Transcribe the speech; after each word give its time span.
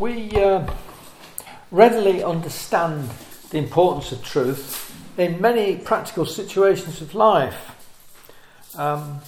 We 0.00 0.30
uh, 0.30 0.66
readily 1.70 2.24
understand 2.24 3.10
the 3.50 3.58
importance 3.58 4.12
of 4.12 4.24
truth 4.24 4.96
in 5.18 5.42
many 5.42 5.76
practical 5.76 6.24
situations 6.24 7.02
of 7.02 7.14
life. 7.14 7.76
Um, 8.78 9.20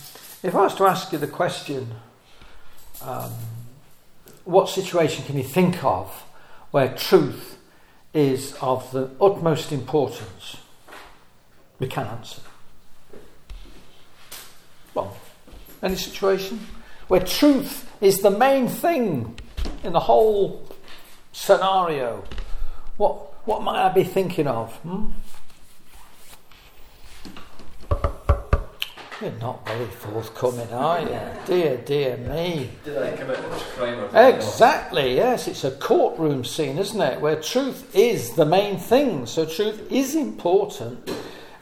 if 0.43 0.54
I 0.54 0.62
was 0.62 0.74
to 0.77 0.87
ask 0.87 1.12
you 1.12 1.19
the 1.19 1.27
question, 1.27 1.88
um, 3.03 3.32
what 4.45 4.71
situation 4.71 5.27
can 5.27 5.37
you 5.37 5.43
think 5.43 5.85
of 5.85 6.08
where 6.71 6.89
truth 6.96 7.59
is 8.14 8.57
of 8.62 8.91
the 8.93 9.11
utmost 9.20 9.73
importance? 9.73 10.57
We 11.80 11.86
can 11.86 12.07
answer. 12.07 12.41
Well, 14.95 15.18
any 15.82 15.96
situation 15.96 16.66
where 17.09 17.20
truth 17.20 17.93
is 18.00 18.20
the 18.20 18.30
main 18.30 18.68
thing 18.68 19.39
in 19.83 19.93
the 19.93 20.01
whole 20.01 20.69
scenario, 21.33 22.25
what, 22.96 23.46
what 23.46 23.63
might 23.63 23.86
I 23.86 23.93
be 23.93 24.04
thinking 24.04 24.46
of? 24.46 24.75
Hmm? 24.79 25.11
You're 29.21 29.31
not 29.40 29.64
very 29.64 29.87
forthcoming, 29.87 30.73
are 30.73 31.00
you? 31.00 31.21
dear, 31.46 31.76
dear 31.76 32.17
me. 32.17 32.70
Did 32.83 32.98
I 32.98 33.17
commit 33.17 33.39
a 33.39 33.42
crime 33.42 34.17
Exactly, 34.17 35.14
yes. 35.14 35.47
It's 35.47 35.62
a 35.62 35.70
courtroom 35.70 36.45
scene, 36.45 36.77
isn't 36.77 37.01
it? 37.01 37.20
Where 37.20 37.41
truth 37.41 37.95
is 37.95 38.34
the 38.34 38.45
main 38.45 38.78
thing. 38.78 39.27
So 39.27 39.47
truth 39.47 39.92
is 39.92 40.17
important 40.17 41.09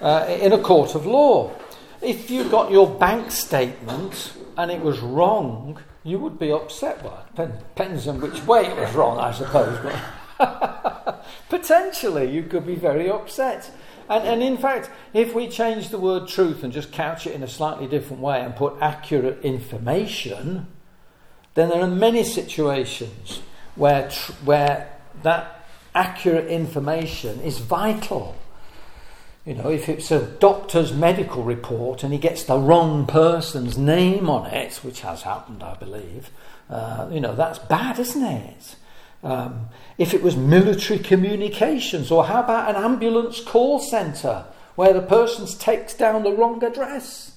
uh, 0.00 0.25
in 0.41 0.55
a 0.55 0.59
court 0.59 0.95
of 0.95 1.05
law. 1.05 1.52
If 2.00 2.30
you 2.30 2.48
got 2.48 2.70
your 2.70 2.89
bank 2.89 3.30
statement 3.30 4.33
and 4.56 4.70
it 4.70 4.80
was 4.80 5.00
wrong, 5.00 5.78
you 6.04 6.18
would 6.18 6.38
be 6.38 6.50
upset. 6.50 7.02
Well, 7.02 7.24
depends 7.36 8.08
on 8.08 8.20
which 8.20 8.45
way 8.46 8.66
it 8.66 8.77
was 8.77 8.95
wrong, 8.95 9.18
I 9.18 9.32
suppose. 9.32 9.78
But 10.38 11.27
potentially, 11.48 12.30
you 12.30 12.45
could 12.45 12.66
be 12.66 12.77
very 12.77 13.11
upset. 13.11 13.70
And, 14.08 14.27
and 14.27 14.42
in 14.42 14.56
fact, 14.56 14.91
if 15.12 15.34
we 15.34 15.48
change 15.48 15.91
the 15.91 15.98
word 15.98 16.27
truth 16.27 16.64
and 16.64 16.72
just 16.72 16.92
couch 16.92 17.27
it 17.27 17.34
in 17.34 17.42
a 17.42 17.48
slightly 17.48 17.86
different 17.86 18.22
way 18.22 18.41
and 18.41 18.56
put 18.56 18.75
accurate 18.80 19.42
information, 19.42 20.66
then 21.55 21.69
there 21.69 21.83
are 21.83 21.88
many 21.88 22.25
situations 22.25 23.41
where, 23.75 24.08
tr- 24.08 24.32
where 24.44 25.00
that 25.22 25.66
accurate 25.94 26.47
information 26.47 27.41
is 27.41 27.58
vital. 27.58 28.36
You 29.46 29.55
know, 29.55 29.70
if 29.70 29.88
it's 29.88 30.10
a 30.10 30.27
doctor's 30.27 30.92
medical 30.92 31.42
report 31.42 32.05
and 32.05 32.12
he 32.12 32.19
gets 32.19 32.44
the 32.44 32.58
wrong 32.58 33.06
person's 33.06 33.78
name 33.78 34.28
on 34.28 34.47
it, 34.47 34.77
which 34.77 35.00
has 35.00 35.22
happened, 35.22 35.62
I 35.62 35.74
believe, 35.74 36.30
uh, 36.69 37.08
you 37.10 37.20
know, 37.20 37.34
that's 37.34 37.58
bad, 37.58 37.98
isn't 37.98 38.22
it? 38.22 38.77
Um, 39.22 39.69
if 39.97 40.12
it 40.12 40.22
was 40.22 40.36
military 40.36 40.98
communications, 40.98 42.10
or 42.10 42.27
how 42.27 42.42
about 42.42 42.74
an 42.74 42.82
ambulance 42.82 43.41
call 43.41 43.78
centre 43.78 44.44
where 44.77 44.92
the 44.92 45.02
person 45.02 45.47
takes 45.58 45.94
down 45.94 46.22
the 46.22 46.32
wrong 46.32 46.62
address? 46.62 47.32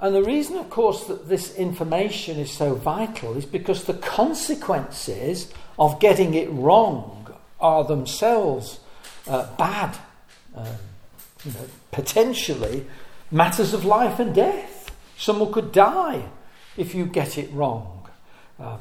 And 0.00 0.14
the 0.14 0.22
reason, 0.22 0.56
of 0.56 0.70
course, 0.70 1.04
that 1.04 1.28
this 1.28 1.54
information 1.56 2.38
is 2.38 2.50
so 2.50 2.74
vital 2.74 3.36
is 3.36 3.44
because 3.44 3.84
the 3.84 3.94
consequences 3.94 5.52
of 5.78 6.00
getting 6.00 6.34
it 6.34 6.50
wrong 6.50 7.32
are 7.60 7.84
themselves 7.84 8.80
uh, 9.28 9.46
bad. 9.56 9.96
Um, 10.56 10.66
you 11.44 11.52
know, 11.52 11.66
potentially 11.90 12.86
matters 13.30 13.72
of 13.72 13.84
life 13.84 14.18
and 14.18 14.34
death. 14.34 14.94
Someone 15.16 15.52
could 15.52 15.72
die 15.72 16.24
if 16.76 16.94
you 16.94 17.06
get 17.06 17.38
it 17.38 17.52
wrong. 17.52 18.08
Um, 18.58 18.80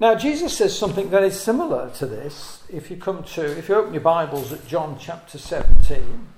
now, 0.00 0.14
Jesus 0.14 0.56
says 0.56 0.78
something 0.78 1.08
very 1.08 1.30
similar 1.30 1.90
to 1.96 2.06
this. 2.06 2.62
If 2.68 2.90
you 2.90 2.96
come 2.96 3.24
to, 3.24 3.58
if 3.58 3.68
you 3.68 3.74
open 3.74 3.92
your 3.92 4.02
Bibles 4.02 4.52
at 4.52 4.66
John 4.66 4.96
chapter 5.00 5.38
17, 5.38 6.28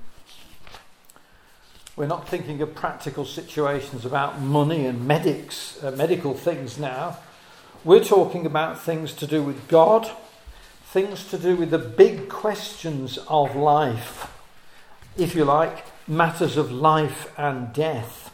we're 1.96 2.06
not 2.06 2.26
thinking 2.26 2.62
of 2.62 2.74
practical 2.74 3.26
situations 3.26 4.06
about 4.06 4.40
money 4.40 4.86
and 4.86 5.06
medics, 5.06 5.82
uh, 5.82 5.90
medical 5.90 6.32
things 6.32 6.78
now. 6.78 7.18
We're 7.84 8.04
talking 8.04 8.46
about 8.46 8.80
things 8.80 9.12
to 9.14 9.26
do 9.26 9.42
with 9.42 9.68
God, 9.68 10.10
things 10.84 11.28
to 11.28 11.38
do 11.38 11.56
with 11.56 11.70
the 11.70 11.78
big 11.78 12.30
questions 12.30 13.18
of 13.28 13.54
life 13.56 14.39
if 15.16 15.34
you 15.34 15.44
like, 15.44 15.84
matters 16.08 16.56
of 16.56 16.72
life 16.72 17.32
and 17.38 17.72
death, 17.72 18.32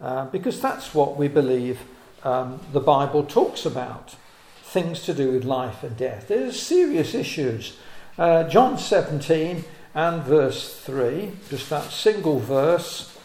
uh, 0.00 0.26
because 0.26 0.60
that's 0.60 0.94
what 0.94 1.16
we 1.16 1.28
believe 1.28 1.80
um, 2.24 2.60
the 2.72 2.80
Bible 2.80 3.24
talks 3.24 3.66
about 3.66 4.16
things 4.62 5.02
to 5.02 5.14
do 5.14 5.32
with 5.32 5.44
life 5.44 5.82
and 5.82 5.96
death. 5.96 6.28
There's 6.28 6.60
serious 6.60 7.14
issues. 7.14 7.76
Uh, 8.16 8.48
John 8.48 8.78
17 8.78 9.64
and 9.94 10.22
verse 10.22 10.78
3, 10.80 11.32
just 11.50 11.68
that 11.70 11.90
single 11.90 12.38
verse, 12.38 13.16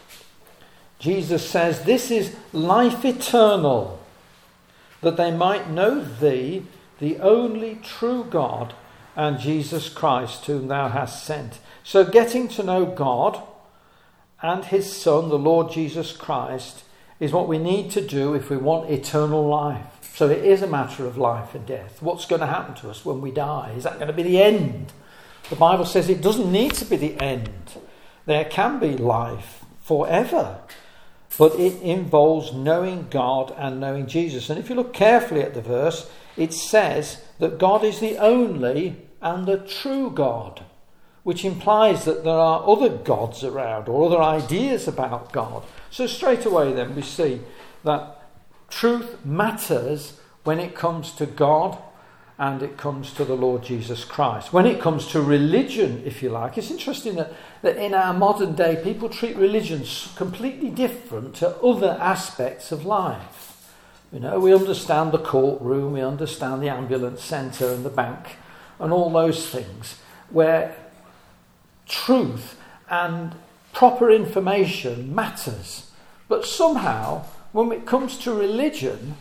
Jesus 0.99 1.47
says, 1.47 1.83
This 1.83 2.11
is 2.11 2.35
life 2.51 3.05
eternal, 3.05 3.99
that 5.01 5.17
they 5.17 5.31
might 5.31 5.69
know 5.69 6.01
thee, 6.01 6.63
the 6.99 7.19
only 7.19 7.79
true 7.83 8.25
God, 8.29 8.73
and 9.15 9.39
Jesus 9.39 9.89
Christ, 9.89 10.45
whom 10.45 10.67
thou 10.67 10.89
hast 10.89 11.23
sent. 11.23 11.59
So, 11.87 12.03
getting 12.03 12.49
to 12.49 12.63
know 12.63 12.85
God 12.85 13.41
and 14.41 14.65
His 14.65 14.93
Son, 14.93 15.29
the 15.29 15.39
Lord 15.39 15.71
Jesus 15.71 16.11
Christ, 16.11 16.83
is 17.17 17.31
what 17.31 17.47
we 17.47 17.57
need 17.57 17.91
to 17.91 18.05
do 18.05 18.33
if 18.33 18.49
we 18.49 18.57
want 18.57 18.91
eternal 18.91 19.47
life. 19.47 20.11
So, 20.13 20.29
it 20.29 20.43
is 20.43 20.61
a 20.61 20.67
matter 20.67 21.05
of 21.05 21.17
life 21.17 21.55
and 21.55 21.65
death. 21.65 22.01
What's 22.01 22.25
going 22.25 22.41
to 22.41 22.47
happen 22.47 22.75
to 22.75 22.89
us 22.89 23.05
when 23.05 23.21
we 23.21 23.31
die? 23.31 23.73
Is 23.77 23.85
that 23.85 23.99
going 23.99 24.07
to 24.07 24.13
be 24.13 24.23
the 24.23 24.41
end? 24.41 24.91
The 25.49 25.55
Bible 25.55 25.85
says 25.85 26.09
it 26.09 26.21
doesn't 26.21 26.51
need 26.51 26.73
to 26.73 26.83
be 26.83 26.97
the 26.97 27.17
end, 27.21 27.71
there 28.25 28.43
can 28.43 28.79
be 28.79 28.97
life 28.97 29.63
forever. 29.81 30.59
But 31.37 31.57
it 31.57 31.81
involves 31.81 32.51
knowing 32.51 33.07
God 33.09 33.55
and 33.57 33.79
knowing 33.79 34.07
Jesus. 34.07 34.49
And 34.49 34.59
if 34.59 34.67
you 34.67 34.75
look 34.75 34.93
carefully 34.93 35.41
at 35.41 35.53
the 35.53 35.61
verse, 35.61 36.11
it 36.35 36.51
says 36.51 37.23
that 37.39 37.57
God 37.57 37.85
is 37.85 38.01
the 38.01 38.17
only 38.17 38.97
and 39.21 39.45
the 39.45 39.59
true 39.59 40.11
God 40.11 40.65
which 41.27 41.43
implies 41.43 42.05
that 42.05 42.23
there 42.23 42.39
are 42.39 42.63
other 42.65 42.87
gods 42.87 43.43
around 43.43 43.89
or 43.89 44.05
other 44.05 44.21
ideas 44.21 44.87
about 44.87 45.33
God. 45.33 45.61
So, 45.91 46.07
straight 46.07 46.45
away, 46.45 46.71
then, 46.71 46.95
we 46.95 47.01
see 47.01 47.41
that 47.83 48.23
truth 48.69 49.25
matters 49.25 50.21
when 50.45 50.57
it 50.57 50.73
comes 50.73 51.11
to 51.15 51.25
God 51.25 51.79
and 52.39 52.63
it 52.63 52.77
comes 52.77 53.11
to 53.11 53.25
the 53.25 53.35
Lord 53.35 53.61
Jesus 53.61 54.05
Christ. 54.05 54.53
When 54.53 54.65
it 54.65 54.79
comes 54.79 55.05
to 55.07 55.21
religion, 55.21 56.01
if 56.05 56.23
you 56.23 56.29
like, 56.29 56.57
it's 56.57 56.71
interesting 56.71 57.15
that, 57.15 57.33
that 57.61 57.75
in 57.75 57.93
our 57.93 58.13
modern 58.13 58.55
day 58.55 58.79
people 58.81 59.09
treat 59.09 59.35
religion 59.35 59.83
completely 60.15 60.69
different 60.69 61.35
to 61.35 61.57
other 61.57 61.97
aspects 61.99 62.71
of 62.71 62.85
life. 62.85 63.69
You 64.13 64.21
know, 64.21 64.39
we 64.39 64.53
understand 64.53 65.11
the 65.11 65.19
courtroom, 65.19 65.91
we 65.91 66.01
understand 66.01 66.63
the 66.63 66.69
ambulance 66.69 67.21
centre 67.21 67.73
and 67.73 67.83
the 67.83 67.89
bank 67.89 68.37
and 68.79 68.93
all 68.93 69.09
those 69.09 69.49
things, 69.49 69.99
where 70.29 70.86
truth 71.87 72.59
and 72.89 73.33
proper 73.73 74.09
information 74.09 75.13
matters. 75.13 75.91
But 76.27 76.45
somehow, 76.45 77.25
when 77.51 77.71
it 77.71 77.85
comes 77.85 78.17
to 78.19 78.33
religion, 78.33 79.15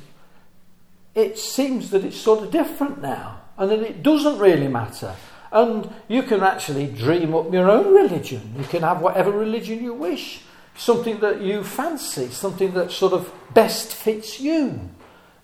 it 1.14 1.38
seems 1.38 1.90
that 1.90 2.04
it's 2.04 2.16
sort 2.16 2.42
of 2.42 2.50
different 2.50 3.00
now 3.00 3.40
and 3.56 3.70
that 3.70 3.80
it 3.80 4.02
doesn't 4.02 4.38
really 4.38 4.68
matter. 4.68 5.14
And 5.52 5.92
you 6.08 6.22
can 6.22 6.42
actually 6.42 6.86
dream 6.86 7.34
up 7.34 7.52
your 7.52 7.70
own 7.70 7.94
religion. 7.94 8.54
You 8.58 8.64
can 8.64 8.82
have 8.82 9.00
whatever 9.00 9.30
religion 9.30 9.82
you 9.82 9.94
wish, 9.94 10.42
something 10.76 11.20
that 11.20 11.40
you 11.40 11.64
fancy, 11.64 12.28
something 12.28 12.74
that 12.74 12.90
sort 12.90 13.12
of 13.12 13.32
best 13.54 13.94
fits 13.94 14.40
you. 14.40 14.90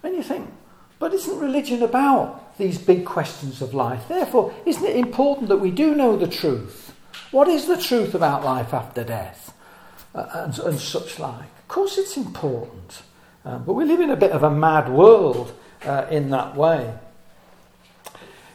And 0.02 0.14
you 0.14 0.22
think, 0.22 0.50
but 0.98 1.14
isn't 1.14 1.38
religion 1.38 1.82
about 1.82 2.58
these 2.58 2.78
big 2.78 3.04
questions 3.04 3.62
of 3.62 3.72
life? 3.72 4.08
Therefore, 4.08 4.52
isn't 4.66 4.84
it 4.84 4.96
important 4.96 5.48
that 5.48 5.56
we 5.56 5.70
do 5.70 5.94
know 5.94 6.16
the 6.16 6.28
truth? 6.28 6.94
What 7.30 7.48
is 7.48 7.66
the 7.66 7.76
truth 7.76 8.14
about 8.14 8.44
life 8.44 8.74
after 8.74 9.04
death? 9.04 9.54
Uh, 10.14 10.26
and, 10.34 10.58
and, 10.58 10.78
such 10.78 11.18
like. 11.18 11.48
Of 11.58 11.68
course, 11.68 11.96
it's 11.96 12.16
important. 12.16 13.02
Uh, 13.44 13.58
but 13.58 13.72
we 13.72 13.84
live 13.84 14.00
in 14.00 14.10
a 14.10 14.16
bit 14.16 14.32
of 14.32 14.42
a 14.42 14.50
mad 14.50 14.90
world 14.90 15.54
uh, 15.84 16.06
in 16.10 16.30
that 16.30 16.54
way. 16.54 16.94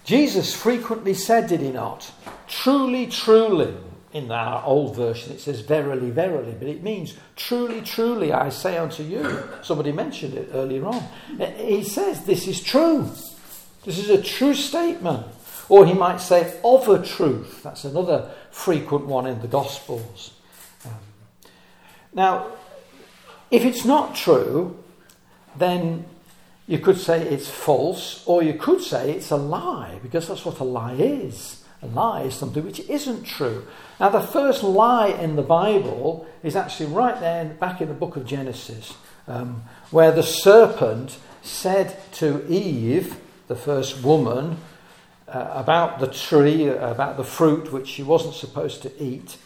Jesus 0.03 0.55
frequently 0.55 1.13
said, 1.13 1.47
did 1.47 1.61
he 1.61 1.71
not? 1.71 2.11
Truly, 2.47 3.07
truly. 3.07 3.75
In 4.13 4.31
our 4.31 4.63
old 4.63 4.95
version, 4.95 5.33
it 5.33 5.41
says 5.41 5.59
verily, 5.59 6.11
verily, 6.11 6.55
but 6.57 6.69
it 6.69 6.81
means 6.81 7.15
truly, 7.35 7.81
truly, 7.81 8.31
I 8.31 8.49
say 8.49 8.77
unto 8.77 9.03
you. 9.03 9.43
Somebody 9.61 9.91
mentioned 9.91 10.35
it 10.35 10.49
earlier 10.53 10.85
on. 10.85 11.03
Uh, 11.39 11.51
he 11.57 11.83
says, 11.83 12.23
This 12.23 12.47
is 12.47 12.63
true. 12.63 13.11
This 13.83 13.99
is 13.99 14.09
a 14.09 14.21
true 14.21 14.53
statement. 14.53 15.27
Or 15.69 15.85
he 15.85 15.93
might 15.93 16.21
say, 16.21 16.57
of 16.63 16.87
a 16.87 17.05
truth. 17.05 17.61
That's 17.63 17.83
another 17.83 18.31
frequent 18.57 19.05
one 19.05 19.27
in 19.27 19.39
the 19.41 19.47
Gospels. 19.47 20.33
Um, 20.83 20.91
now, 22.13 22.47
if 23.51 23.63
it's 23.63 23.85
not 23.85 24.15
true, 24.15 24.75
then 25.55 26.05
You 26.67 26.79
could 26.79 26.99
say 26.99 27.21
it's 27.21 27.49
false, 27.49 28.23
or 28.25 28.43
you 28.43 28.53
could 28.53 28.81
say 28.81 29.11
it's 29.11 29.31
a 29.31 29.37
lie, 29.37 29.99
because 30.03 30.27
that's 30.27 30.43
what 30.43 30.59
a 30.59 30.65
lie 30.65 30.95
is. 30.95 31.63
A 31.81 31.87
lie 31.87 32.23
is 32.23 32.35
something 32.35 32.65
which 32.65 32.81
isn't 32.81 33.23
true. 33.23 33.65
Now, 34.01 34.09
the 34.09 34.19
first 34.19 34.63
lie 34.63 35.07
in 35.07 35.37
the 35.37 35.41
Bible 35.41 36.27
is 36.43 36.57
actually 36.57 36.87
right 36.87 37.17
there 37.21 37.45
back 37.45 37.79
in 37.79 37.87
the 37.87 37.93
book 37.93 38.17
of 38.17 38.25
Genesis, 38.25 38.95
um, 39.29 39.63
where 39.91 40.11
the 40.11 40.23
serpent 40.23 41.17
said 41.41 41.97
to 42.15 42.45
Eve, 42.51 43.15
the 43.47 43.55
first 43.55 44.03
woman, 44.03 44.57
uh, 45.27 45.51
about 45.53 45.99
the 45.99 46.07
tree, 46.07 46.67
about 46.67 47.17
the 47.17 47.23
fruit 47.23 47.71
which 47.71 47.87
she 47.87 48.03
wasn't 48.03 48.33
supposed 48.33 48.81
to 48.83 49.03
eat. 49.03 49.37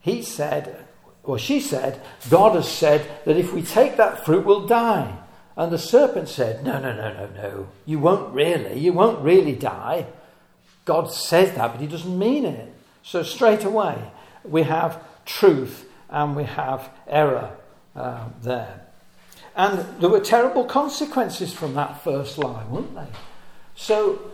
He 0.00 0.22
said, 0.22 0.84
or 1.22 1.38
she 1.38 1.60
said, 1.60 2.00
God 2.28 2.54
has 2.54 2.70
said 2.70 3.06
that 3.24 3.36
if 3.36 3.52
we 3.52 3.62
take 3.62 3.96
that 3.96 4.24
fruit, 4.24 4.44
we'll 4.44 4.66
die. 4.66 5.16
And 5.56 5.70
the 5.70 5.78
serpent 5.78 6.28
said, 6.28 6.64
No, 6.64 6.80
no, 6.80 6.94
no, 6.94 7.12
no, 7.12 7.28
no. 7.34 7.68
You 7.84 7.98
won't 7.98 8.32
really. 8.34 8.78
You 8.78 8.92
won't 8.92 9.22
really 9.22 9.54
die. 9.54 10.06
God 10.84 11.12
says 11.12 11.54
that, 11.54 11.72
but 11.72 11.80
he 11.80 11.86
doesn't 11.86 12.18
mean 12.18 12.44
it. 12.44 12.72
So 13.02 13.22
straight 13.22 13.64
away, 13.64 14.10
we 14.44 14.62
have 14.62 15.02
truth 15.24 15.86
and 16.08 16.34
we 16.34 16.44
have 16.44 16.90
error 17.06 17.56
uh, 17.94 18.28
there. 18.42 18.80
And 19.54 20.00
there 20.00 20.08
were 20.08 20.20
terrible 20.20 20.64
consequences 20.64 21.52
from 21.52 21.74
that 21.74 22.02
first 22.02 22.38
lie, 22.38 22.64
weren't 22.64 22.94
they? 22.94 23.06
So 23.74 24.29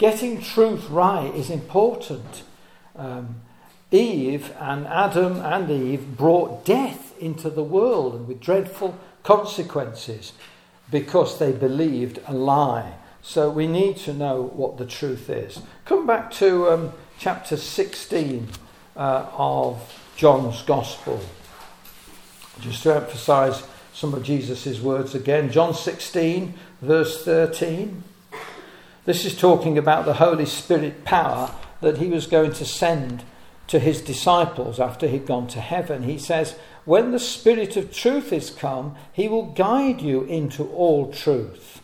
getting 0.00 0.40
truth 0.40 0.88
right 0.88 1.32
is 1.34 1.50
important. 1.50 2.42
Um, 2.96 3.42
Eve 3.90 4.50
and 4.58 4.86
Adam 4.86 5.36
and 5.42 5.70
Eve 5.70 6.16
brought 6.16 6.64
death 6.64 7.14
into 7.20 7.50
the 7.50 7.62
world 7.62 8.14
and 8.14 8.26
with 8.26 8.40
dreadful 8.40 8.98
consequences 9.22 10.32
because 10.90 11.38
they 11.38 11.52
believed 11.52 12.18
a 12.26 12.32
lie. 12.32 12.94
So 13.20 13.50
we 13.50 13.66
need 13.66 13.98
to 13.98 14.14
know 14.14 14.40
what 14.40 14.78
the 14.78 14.86
truth 14.86 15.28
is. 15.28 15.60
Come 15.84 16.06
back 16.06 16.30
to 16.32 16.70
um, 16.70 16.92
chapter 17.18 17.58
16 17.58 18.48
uh, 18.96 19.26
of 19.36 20.02
John's 20.16 20.62
Gospel. 20.62 21.20
Just 22.60 22.84
to 22.84 22.94
emphasize 22.94 23.64
some 23.92 24.14
of 24.14 24.22
Jesus' 24.22 24.80
words 24.80 25.14
again. 25.14 25.52
John 25.52 25.74
16, 25.74 26.54
verse 26.80 27.22
13. 27.22 28.04
This 29.04 29.24
is 29.24 29.36
talking 29.36 29.78
about 29.78 30.04
the 30.04 30.14
Holy 30.14 30.46
Spirit 30.46 31.04
power 31.04 31.54
that 31.80 31.98
he 31.98 32.08
was 32.08 32.26
going 32.26 32.52
to 32.52 32.64
send 32.64 33.24
to 33.66 33.78
his 33.78 34.00
disciples 34.00 34.80
after 34.80 35.06
he'd 35.06 35.26
gone 35.26 35.46
to 35.48 35.60
heaven. 35.60 36.02
He 36.02 36.18
says, 36.18 36.56
When 36.84 37.12
the 37.12 37.18
Spirit 37.18 37.76
of 37.76 37.92
truth 37.92 38.32
is 38.32 38.50
come, 38.50 38.96
he 39.12 39.28
will 39.28 39.46
guide 39.46 40.00
you 40.02 40.22
into 40.24 40.64
all 40.70 41.12
truth. 41.12 41.80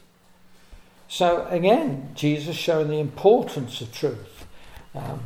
So 1.08 1.46
again, 1.46 2.10
Jesus 2.14 2.56
showing 2.56 2.88
the 2.88 2.98
importance 2.98 3.80
of 3.80 3.92
truth. 3.92 4.46
Um, 4.94 5.20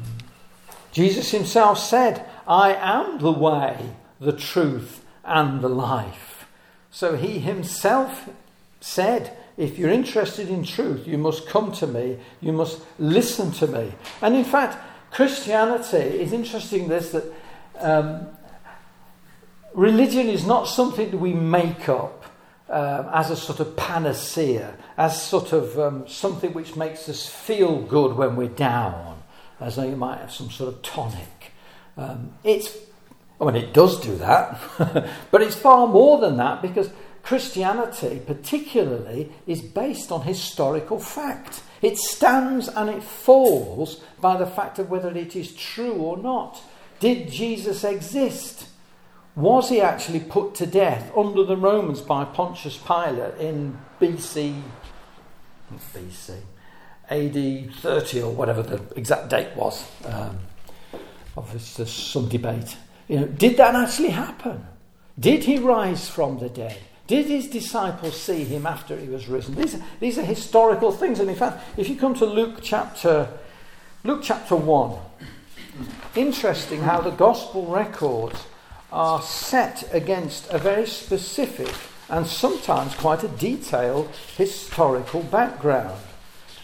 Jesus 0.92 1.30
himself 1.30 1.78
said, 1.78 2.26
I 2.46 2.74
am 2.74 3.18
the 3.18 3.32
way, 3.32 3.94
the 4.20 4.32
truth, 4.32 5.04
and 5.24 5.60
the 5.60 5.68
life. 5.68 6.46
So 6.90 7.16
he 7.16 7.38
himself 7.38 8.28
said, 8.80 9.36
if 9.60 9.78
you're 9.78 9.90
interested 9.90 10.48
in 10.48 10.64
truth, 10.64 11.06
you 11.06 11.18
must 11.18 11.46
come 11.46 11.70
to 11.72 11.86
me, 11.86 12.16
you 12.40 12.50
must 12.50 12.80
listen 12.98 13.52
to 13.52 13.66
me. 13.66 13.92
And 14.22 14.34
in 14.34 14.44
fact, 14.44 14.78
Christianity 15.10 15.98
is 15.98 16.32
interesting 16.32 16.88
this 16.88 17.12
that 17.12 17.24
um, 17.78 18.26
religion 19.74 20.28
is 20.28 20.46
not 20.46 20.64
something 20.64 21.10
that 21.10 21.18
we 21.18 21.34
make 21.34 21.90
up 21.90 22.24
um, 22.70 23.08
as 23.12 23.30
a 23.30 23.36
sort 23.36 23.60
of 23.60 23.76
panacea, 23.76 24.76
as 24.96 25.22
sort 25.22 25.52
of 25.52 25.78
um, 25.78 26.08
something 26.08 26.54
which 26.54 26.74
makes 26.74 27.06
us 27.10 27.28
feel 27.28 27.82
good 27.82 28.16
when 28.16 28.36
we're 28.36 28.48
down, 28.48 29.22
as 29.60 29.76
though 29.76 29.86
you 29.86 29.96
might 29.96 30.20
have 30.20 30.32
some 30.32 30.50
sort 30.50 30.72
of 30.72 30.80
tonic. 30.80 31.52
Um, 31.98 32.32
it's, 32.44 32.78
I 33.38 33.44
mean, 33.44 33.56
it 33.56 33.74
does 33.74 34.00
do 34.00 34.16
that, 34.16 34.58
but 35.30 35.42
it's 35.42 35.56
far 35.56 35.86
more 35.86 36.18
than 36.18 36.38
that 36.38 36.62
because 36.62 36.88
Christianity, 37.22 38.20
particularly, 38.26 39.30
is 39.46 39.60
based 39.60 40.10
on 40.10 40.22
historical 40.22 40.98
fact. 40.98 41.62
It 41.82 41.98
stands 41.98 42.68
and 42.68 42.90
it 42.90 43.02
falls 43.02 43.96
by 44.20 44.36
the 44.36 44.46
fact 44.46 44.78
of 44.78 44.90
whether 44.90 45.10
it 45.10 45.34
is 45.36 45.54
true 45.54 45.94
or 45.94 46.18
not. 46.18 46.62
Did 46.98 47.30
Jesus 47.30 47.84
exist? 47.84 48.68
Was 49.36 49.70
he 49.70 49.80
actually 49.80 50.20
put 50.20 50.54
to 50.56 50.66
death 50.66 51.10
under 51.16 51.44
the 51.44 51.56
Romans 51.56 52.00
by 52.00 52.24
Pontius 52.24 52.76
Pilate 52.76 53.38
in 53.38 53.78
BC, 54.00 54.60
BC, 55.94 56.36
AD 57.08 57.74
30 57.74 58.22
or 58.22 58.32
whatever 58.32 58.62
the 58.62 58.82
exact 58.96 59.28
date 59.30 59.56
was? 59.56 59.88
Um, 60.04 60.38
obviously, 61.36 61.84
there's 61.84 61.94
some 61.94 62.28
debate. 62.28 62.76
You 63.08 63.20
know, 63.20 63.26
did 63.26 63.56
that 63.56 63.74
actually 63.74 64.10
happen? 64.10 64.66
Did 65.18 65.44
he 65.44 65.58
rise 65.58 66.08
from 66.08 66.38
the 66.38 66.48
dead? 66.48 66.78
Did 67.10 67.26
his 67.26 67.48
disciples 67.48 68.22
see 68.22 68.44
him 68.44 68.64
after 68.66 68.96
he 68.96 69.08
was 69.08 69.26
risen? 69.26 69.56
These 69.56 69.74
are, 69.74 69.82
these 69.98 70.16
are 70.16 70.22
historical 70.22 70.92
things. 70.92 71.18
And 71.18 71.28
in 71.28 71.34
fact, 71.34 71.60
if 71.76 71.88
you 71.88 71.96
come 71.96 72.14
to 72.14 72.24
Luke 72.24 72.60
chapter, 72.62 73.26
Luke 74.04 74.20
chapter 74.22 74.54
1, 74.54 74.96
interesting 76.14 76.82
how 76.82 77.00
the 77.00 77.10
gospel 77.10 77.66
records 77.66 78.46
are 78.92 79.20
set 79.22 79.92
against 79.92 80.48
a 80.52 80.58
very 80.58 80.86
specific 80.86 81.74
and 82.08 82.28
sometimes 82.28 82.94
quite 82.94 83.24
a 83.24 83.28
detailed 83.28 84.08
historical 84.36 85.24
background. 85.24 86.00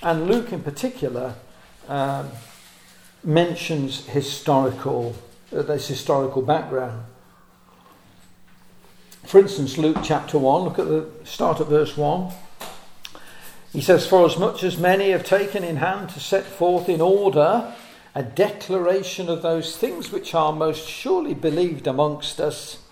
And 0.01 0.29
Luke, 0.29 0.53
in 0.53 0.63
particular, 0.63 1.35
um, 1.89 2.31
mentions 3.25 4.07
historical, 4.07 5.17
uh, 5.53 5.63
this 5.63 5.89
historical 5.89 6.43
background. 6.43 7.05
For 9.27 9.41
instance, 9.41 9.77
Luke 9.77 9.99
chapter 10.05 10.39
1, 10.39 10.63
look 10.63 10.79
at 10.79 10.87
the 10.87 11.09
start 11.25 11.59
of 11.59 11.67
verse 11.67 11.97
1. 11.97 12.33
He 13.73 13.81
says, 13.81 14.07
For 14.07 14.25
as 14.25 14.39
much 14.39 14.63
as 14.63 14.79
many 14.79 15.11
have 15.11 15.25
taken 15.25 15.65
in 15.65 15.79
hand 15.79 16.11
to 16.11 16.21
set 16.21 16.45
forth 16.45 16.89
in 16.89 17.01
order 17.01 17.75
a 18.15 18.23
declaration 18.23 19.29
of 19.29 19.43
those 19.43 19.77
things 19.77 20.13
which 20.13 20.33
are 20.33 20.53
most 20.53 20.89
surely 20.89 21.35
believed 21.35 21.89
amongst 21.89 22.39
us, 22.39 22.85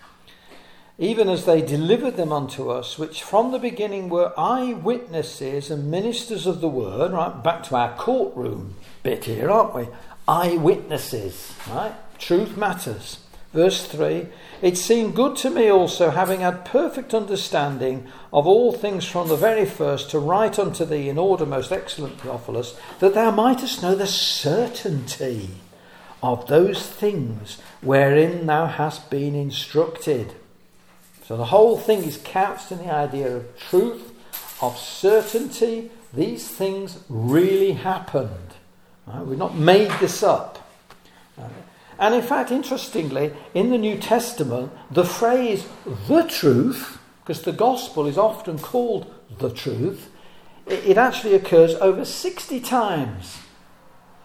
even 0.98 1.28
as 1.28 1.44
they 1.44 1.62
delivered 1.62 2.16
them 2.16 2.32
unto 2.32 2.68
us, 2.68 2.98
which 2.98 3.22
from 3.22 3.52
the 3.52 3.58
beginning 3.60 4.08
were 4.08 4.34
eyewitnesses 4.36 5.70
and 5.70 5.88
ministers 5.88 6.48
of 6.48 6.60
the 6.60 6.68
word, 6.68 7.12
right? 7.12 7.44
Back 7.44 7.62
to 7.64 7.76
our 7.76 7.96
courtroom 7.96 8.74
bit 9.04 9.24
here, 9.26 9.50
aren't 9.50 9.74
we? 9.74 9.86
Eyewitnesses, 10.26 11.54
right? 11.70 11.94
Truth 12.18 12.56
matters. 12.56 13.23
Verse 13.54 13.86
3 13.86 14.26
It 14.60 14.76
seemed 14.76 15.14
good 15.14 15.36
to 15.36 15.48
me 15.48 15.70
also, 15.70 16.10
having 16.10 16.40
had 16.40 16.64
perfect 16.64 17.14
understanding 17.14 18.08
of 18.32 18.48
all 18.48 18.72
things 18.72 19.06
from 19.06 19.28
the 19.28 19.36
very 19.36 19.64
first, 19.64 20.10
to 20.10 20.18
write 20.18 20.58
unto 20.58 20.84
thee 20.84 21.08
in 21.08 21.16
order, 21.16 21.46
most 21.46 21.70
excellent 21.70 22.20
Theophilus, 22.20 22.76
that 22.98 23.14
thou 23.14 23.30
mightest 23.30 23.80
know 23.80 23.94
the 23.94 24.08
certainty 24.08 25.50
of 26.20 26.48
those 26.48 26.84
things 26.84 27.58
wherein 27.80 28.46
thou 28.46 28.66
hast 28.66 29.08
been 29.08 29.36
instructed. 29.36 30.34
So 31.24 31.36
the 31.36 31.46
whole 31.46 31.78
thing 31.78 32.02
is 32.02 32.20
couched 32.22 32.72
in 32.72 32.78
the 32.78 32.92
idea 32.92 33.36
of 33.36 33.58
truth, 33.58 34.12
of 34.60 34.76
certainty. 34.76 35.90
These 36.12 36.48
things 36.48 36.98
really 37.08 37.72
happened. 37.72 38.54
Right? 39.06 39.24
We've 39.24 39.38
not 39.38 39.54
made 39.54 39.92
this 40.00 40.22
up. 40.24 40.63
And 41.98 42.14
in 42.14 42.22
fact, 42.22 42.50
interestingly, 42.50 43.32
in 43.54 43.70
the 43.70 43.78
New 43.78 43.98
Testament, 43.98 44.72
the 44.90 45.04
phrase 45.04 45.66
the 46.08 46.22
truth, 46.22 46.98
because 47.22 47.42
the 47.42 47.52
gospel 47.52 48.06
is 48.06 48.18
often 48.18 48.58
called 48.58 49.12
the 49.38 49.50
truth, 49.50 50.10
it, 50.66 50.96
actually 50.96 51.34
occurs 51.34 51.74
over 51.74 52.04
60 52.04 52.60
times. 52.60 53.38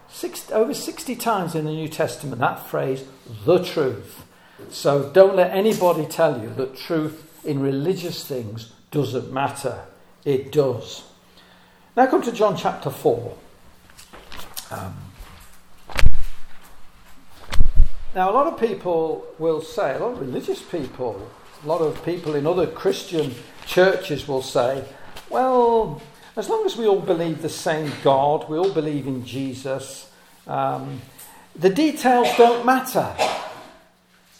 Six, 0.08 0.50
over 0.50 0.74
60 0.74 1.14
times 1.16 1.54
in 1.54 1.64
the 1.64 1.70
New 1.70 1.88
Testament, 1.88 2.40
that 2.40 2.66
phrase, 2.66 3.04
the 3.44 3.62
truth. 3.62 4.24
So 4.70 5.10
don't 5.10 5.36
let 5.36 5.52
anybody 5.52 6.06
tell 6.06 6.40
you 6.40 6.50
that 6.54 6.76
truth 6.76 7.44
in 7.44 7.60
religious 7.60 8.26
things 8.26 8.72
doesn't 8.90 9.32
matter. 9.32 9.84
It 10.24 10.52
does. 10.52 11.04
Now 11.96 12.06
come 12.06 12.22
to 12.22 12.32
John 12.32 12.56
chapter 12.56 12.90
4. 12.90 13.36
Um, 14.70 15.09
Now, 18.12 18.28
a 18.28 18.32
lot 18.32 18.48
of 18.48 18.58
people 18.58 19.24
will 19.38 19.62
say, 19.62 19.94
a 19.94 19.98
lot 20.00 20.14
of 20.14 20.20
religious 20.20 20.60
people, 20.60 21.30
a 21.62 21.66
lot 21.66 21.80
of 21.80 22.04
people 22.04 22.34
in 22.34 22.44
other 22.44 22.66
Christian 22.66 23.34
churches 23.66 24.26
will 24.26 24.42
say, 24.42 24.84
well, 25.28 26.02
as 26.36 26.48
long 26.48 26.66
as 26.66 26.76
we 26.76 26.88
all 26.88 27.00
believe 27.00 27.40
the 27.40 27.48
same 27.48 27.92
God, 28.02 28.48
we 28.48 28.58
all 28.58 28.72
believe 28.72 29.06
in 29.06 29.24
Jesus, 29.24 30.10
um, 30.48 31.00
the 31.54 31.70
details 31.70 32.28
don't 32.36 32.66
matter. 32.66 33.14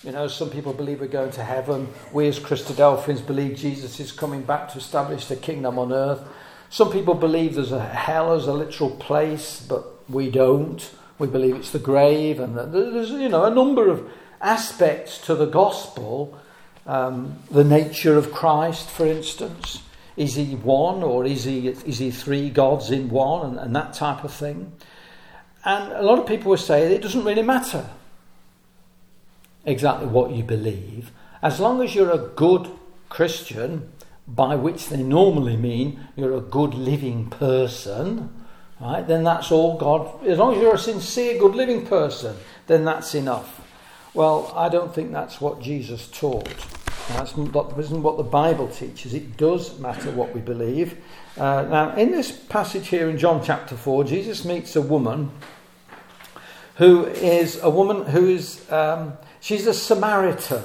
You 0.03 0.11
know, 0.11 0.27
some 0.27 0.51
people 0.51 0.73
believe 0.73 1.01
we're 1.01 1.07
going 1.07 1.31
to 1.33 1.45
heaven. 1.45 1.93
We 2.13 2.27
as 2.27 2.41
Christadelphians 2.41 3.25
believe 3.25 3.57
Jesus 3.57 4.01
is 4.01 4.11
coming 4.11 4.43
back 4.43 4.71
to 4.71 4.79
establish 4.79 5.27
the 5.27 5.37
kingdom 5.37 5.79
on 5.79 5.93
earth. 5.93 6.23
Some 6.71 6.91
people 6.91 7.15
believe 7.15 7.55
there's 7.55 7.71
a 7.71 7.85
hell 7.85 8.33
as 8.33 8.49
a 8.49 8.53
literal 8.53 8.91
place, 8.91 9.61
but 9.61 9.85
we 10.11 10.29
don't. 10.29 10.91
We 11.21 11.27
believe 11.27 11.55
it's 11.57 11.71
the 11.71 11.79
grave, 11.79 12.41
and 12.41 12.57
there's 12.57 13.11
you 13.11 13.29
know 13.29 13.45
a 13.45 13.55
number 13.55 13.91
of 13.91 14.11
aspects 14.41 15.19
to 15.27 15.35
the 15.35 15.45
gospel. 15.45 16.41
Um, 16.87 17.39
the 17.51 17.63
nature 17.63 18.17
of 18.17 18.33
Christ, 18.33 18.89
for 18.89 19.07
instance, 19.07 19.83
is 20.17 20.35
he 20.37 20.55
one 20.57 21.03
or 21.03 21.27
is 21.27 21.45
he 21.45 21.69
is 21.69 21.99
he 21.99 22.11
three 22.11 22.49
gods 22.49 22.91
in 22.91 23.11
one, 23.11 23.51
and, 23.51 23.59
and 23.59 23.77
that 23.77 23.93
type 23.93 24.25
of 24.25 24.33
thing. 24.33 24.73
And 25.63 25.93
a 25.93 26.03
lot 26.03 26.19
of 26.19 26.27
people 26.27 26.51
will 26.51 26.57
say 26.57 26.91
it 26.91 27.03
doesn't 27.03 27.25
really 27.25 27.43
matter 27.43 27.91
exactly 29.67 30.07
what 30.07 30.31
you 30.31 30.43
believe, 30.43 31.13
as 31.43 31.61
long 31.61 31.83
as 31.83 31.95
you're 31.95 32.11
a 32.11 32.31
good 32.35 32.67
Christian, 33.11 33.93
by 34.27 34.57
which 34.57 34.89
they 34.89 35.03
normally 35.03 35.59
mean 35.59 36.01
you're 36.17 36.35
a 36.35 36.41
good 36.41 36.73
living 36.73 37.29
person, 37.29 38.40
right? 38.81 39.07
Then 39.07 39.25
that's 39.25 39.53
all 39.53 39.77
God. 39.77 40.27
As 40.27 40.39
long 40.39 40.55
as 40.55 40.63
you're 40.63 40.75
a 40.75 40.79
sincere, 40.79 41.39
good 41.39 41.55
living 41.55 41.87
person, 41.87 42.37
then 42.67 42.85
that's 42.85 43.15
enough. 43.15 43.61
Well, 44.15 44.53
I 44.57 44.69
don't 44.69 44.95
think 44.95 45.13
that's 45.13 45.41
what 45.41 45.61
Jesus 45.61 46.09
taught. 46.09 46.49
That's 47.11 47.37
not, 47.37 47.79
isn't 47.79 48.03
what 48.03 48.17
the 48.17 48.23
Bible 48.23 48.69
teaches. 48.69 49.15
It 49.15 49.37
does 49.37 49.79
matter 49.79 50.11
what 50.11 50.35
we 50.35 50.41
believe. 50.41 50.97
Uh, 51.37 51.63
now, 51.63 51.95
in 51.97 52.11
this 52.11 52.31
passage 52.31 52.89
here 52.89 53.09
in 53.09 53.19
John 53.19 53.43
chapter 53.45 53.77
4, 53.77 54.05
Jesus 54.05 54.45
meets 54.45 54.77
a 54.77 54.83
woman 54.83 55.31
who 56.77 57.05
is 57.07 57.61
a 57.63 57.71
woman 57.71 58.07
who 58.07 58.29
is, 58.29 58.71
um, 58.73 59.15
she's 59.41 59.67
a 59.67 59.75
Samaritan. 59.75 60.63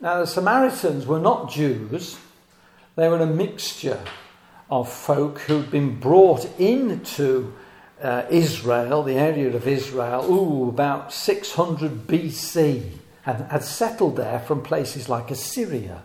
Now, 0.00 0.20
the 0.20 0.26
Samaritans 0.26 1.06
were 1.06 1.20
not 1.20 1.50
Jews, 1.50 2.18
they 2.94 3.08
were 3.08 3.18
a 3.18 3.26
mixture 3.26 4.00
of 4.70 4.92
folk 4.92 5.38
who'd 5.40 5.70
been 5.70 5.98
brought 5.98 6.44
into 6.58 7.52
uh, 8.02 8.24
Israel, 8.30 9.02
the 9.02 9.14
area 9.14 9.54
of 9.54 9.66
Israel, 9.66 10.24
ooh, 10.30 10.68
about 10.68 11.12
600 11.12 12.06
BC, 12.06 12.92
and 13.26 13.50
had 13.50 13.64
settled 13.64 14.16
there 14.16 14.40
from 14.40 14.62
places 14.62 15.08
like 15.08 15.30
Assyria 15.30 16.02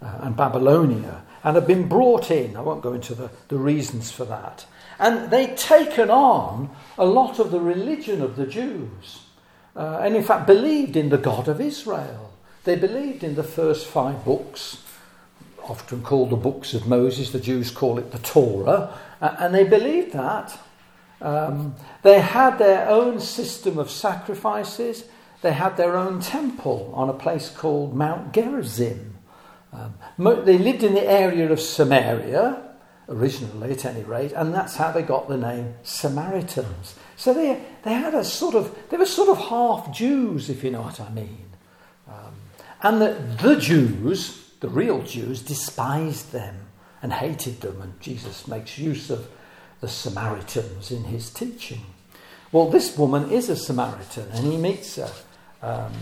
uh, 0.00 0.18
and 0.20 0.36
Babylonia, 0.36 1.22
and 1.42 1.54
had 1.56 1.66
been 1.66 1.88
brought 1.88 2.30
in. 2.30 2.56
I 2.56 2.60
won't 2.60 2.82
go 2.82 2.92
into 2.92 3.14
the, 3.14 3.30
the 3.48 3.58
reasons 3.58 4.12
for 4.12 4.24
that. 4.26 4.66
And 4.98 5.30
they'd 5.30 5.56
taken 5.56 6.10
on 6.10 6.70
a 6.96 7.04
lot 7.04 7.38
of 7.38 7.50
the 7.50 7.60
religion 7.60 8.22
of 8.22 8.36
the 8.36 8.46
Jews, 8.46 9.20
uh, 9.74 9.98
and 10.02 10.16
in 10.16 10.22
fact 10.22 10.46
believed 10.46 10.96
in 10.96 11.08
the 11.08 11.18
God 11.18 11.48
of 11.48 11.60
Israel. 11.60 12.32
They 12.64 12.76
believed 12.76 13.22
in 13.22 13.34
the 13.34 13.44
first 13.44 13.86
five 13.86 14.24
books, 14.24 14.82
often 15.68 16.02
called 16.02 16.30
the 16.30 16.36
books 16.36 16.74
of 16.74 16.86
Moses, 16.86 17.30
the 17.30 17.40
Jews 17.40 17.70
call 17.70 17.98
it 17.98 18.12
the 18.12 18.18
Torah, 18.18 18.96
uh, 19.20 19.36
and 19.38 19.54
they 19.54 19.64
believed 19.64 20.12
that. 20.12 20.58
Um, 21.20 21.74
they 22.02 22.20
had 22.20 22.58
their 22.58 22.88
own 22.88 23.20
system 23.20 23.78
of 23.78 23.90
sacrifices. 23.90 25.04
They 25.42 25.52
had 25.52 25.76
their 25.76 25.96
own 25.96 26.20
temple 26.20 26.92
on 26.94 27.08
a 27.08 27.14
place 27.14 27.50
called 27.50 27.94
Mount 27.94 28.32
Gerizim. 28.32 29.14
Um, 29.72 29.94
they 30.44 30.58
lived 30.58 30.82
in 30.82 30.94
the 30.94 31.06
area 31.06 31.50
of 31.50 31.60
Samaria, 31.60 32.62
originally 33.08 33.72
at 33.72 33.84
any 33.84 34.02
rate, 34.02 34.32
and 34.32 34.54
that's 34.54 34.76
how 34.76 34.90
they 34.90 35.02
got 35.02 35.28
the 35.28 35.36
name 35.36 35.74
Samaritans. 35.82 36.94
So 37.16 37.32
they, 37.32 37.62
they 37.82 37.92
had 37.92 38.14
a 38.14 38.24
sort 38.24 38.54
of, 38.54 38.76
they 38.90 38.96
were 38.96 39.06
sort 39.06 39.28
of 39.28 39.38
half 39.38 39.94
Jews, 39.94 40.50
if 40.50 40.64
you 40.64 40.70
know 40.70 40.82
what 40.82 41.00
I 41.00 41.10
mean. 41.10 41.46
Um, 42.08 42.34
and 42.82 43.00
the, 43.00 43.36
the 43.42 43.56
Jews, 43.56 44.45
the 44.66 44.72
real 44.72 45.00
Jews, 45.02 45.42
despised 45.42 46.32
them 46.32 46.56
and 47.00 47.12
hated 47.12 47.60
them, 47.60 47.80
and 47.80 48.00
Jesus 48.00 48.48
makes 48.48 48.76
use 48.76 49.10
of 49.10 49.28
the 49.80 49.86
Samaritans 49.86 50.90
in 50.90 51.04
his 51.04 51.30
teaching. 51.30 51.82
Well, 52.50 52.68
this 52.68 52.98
woman 52.98 53.30
is 53.30 53.48
a 53.48 53.54
Samaritan, 53.54 54.28
and 54.32 54.44
he 54.44 54.56
meets 54.56 54.96
her 54.96 55.12
um, 55.62 55.92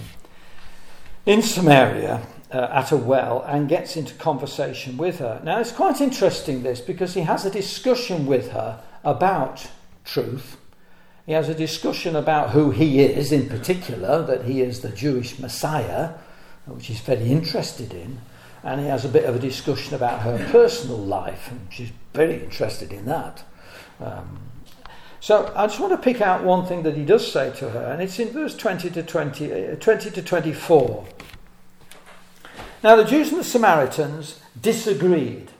in 1.26 1.42
Samaria 1.42 2.26
uh, 2.50 2.68
at 2.70 2.90
a 2.90 2.96
well 2.96 3.44
and 3.46 3.68
gets 3.68 3.98
into 3.98 4.14
conversation 4.14 4.96
with 4.96 5.18
her. 5.18 5.42
Now, 5.44 5.60
it's 5.60 5.72
quite 5.72 6.00
interesting 6.00 6.62
this 6.62 6.80
because 6.80 7.12
he 7.12 7.20
has 7.20 7.44
a 7.44 7.50
discussion 7.50 8.24
with 8.24 8.52
her 8.52 8.82
about 9.04 9.68
truth. 10.06 10.56
He 11.26 11.32
has 11.32 11.50
a 11.50 11.54
discussion 11.54 12.16
about 12.16 12.52
who 12.52 12.70
he 12.70 13.00
is, 13.00 13.30
in 13.30 13.46
particular, 13.46 14.22
that 14.22 14.46
he 14.46 14.62
is 14.62 14.80
the 14.80 14.88
Jewish 14.88 15.38
Messiah, 15.38 16.12
which 16.64 16.86
he's 16.86 17.00
very 17.00 17.30
interested 17.30 17.92
in. 17.92 18.20
And 18.64 18.80
he 18.80 18.86
has 18.86 19.04
a 19.04 19.08
bit 19.08 19.24
of 19.24 19.36
a 19.36 19.38
discussion 19.38 19.94
about 19.94 20.22
her 20.22 20.48
personal 20.50 20.96
life, 20.96 21.50
and 21.50 21.68
she's 21.70 21.92
very 22.14 22.42
interested 22.42 22.92
in 22.92 23.04
that. 23.06 23.44
Um, 24.00 24.38
so 25.20 25.52
I 25.54 25.66
just 25.66 25.80
want 25.80 25.92
to 25.92 25.98
pick 25.98 26.20
out 26.20 26.44
one 26.44 26.66
thing 26.66 26.82
that 26.82 26.96
he 26.96 27.04
does 27.04 27.30
say 27.30 27.50
to 27.58 27.70
her, 27.70 27.92
and 27.92 28.02
it's 28.02 28.18
in 28.18 28.30
verse 28.30 28.56
20 28.56 28.90
to 28.90 29.02
20, 29.02 29.52
uh, 29.52 29.76
20 29.76 30.10
to 30.10 30.22
24. 30.22 31.06
Now, 32.82 32.96
the 32.96 33.04
Jews 33.04 33.30
and 33.30 33.40
the 33.40 33.44
Samaritans 33.44 34.40
disagreed. 34.60 35.50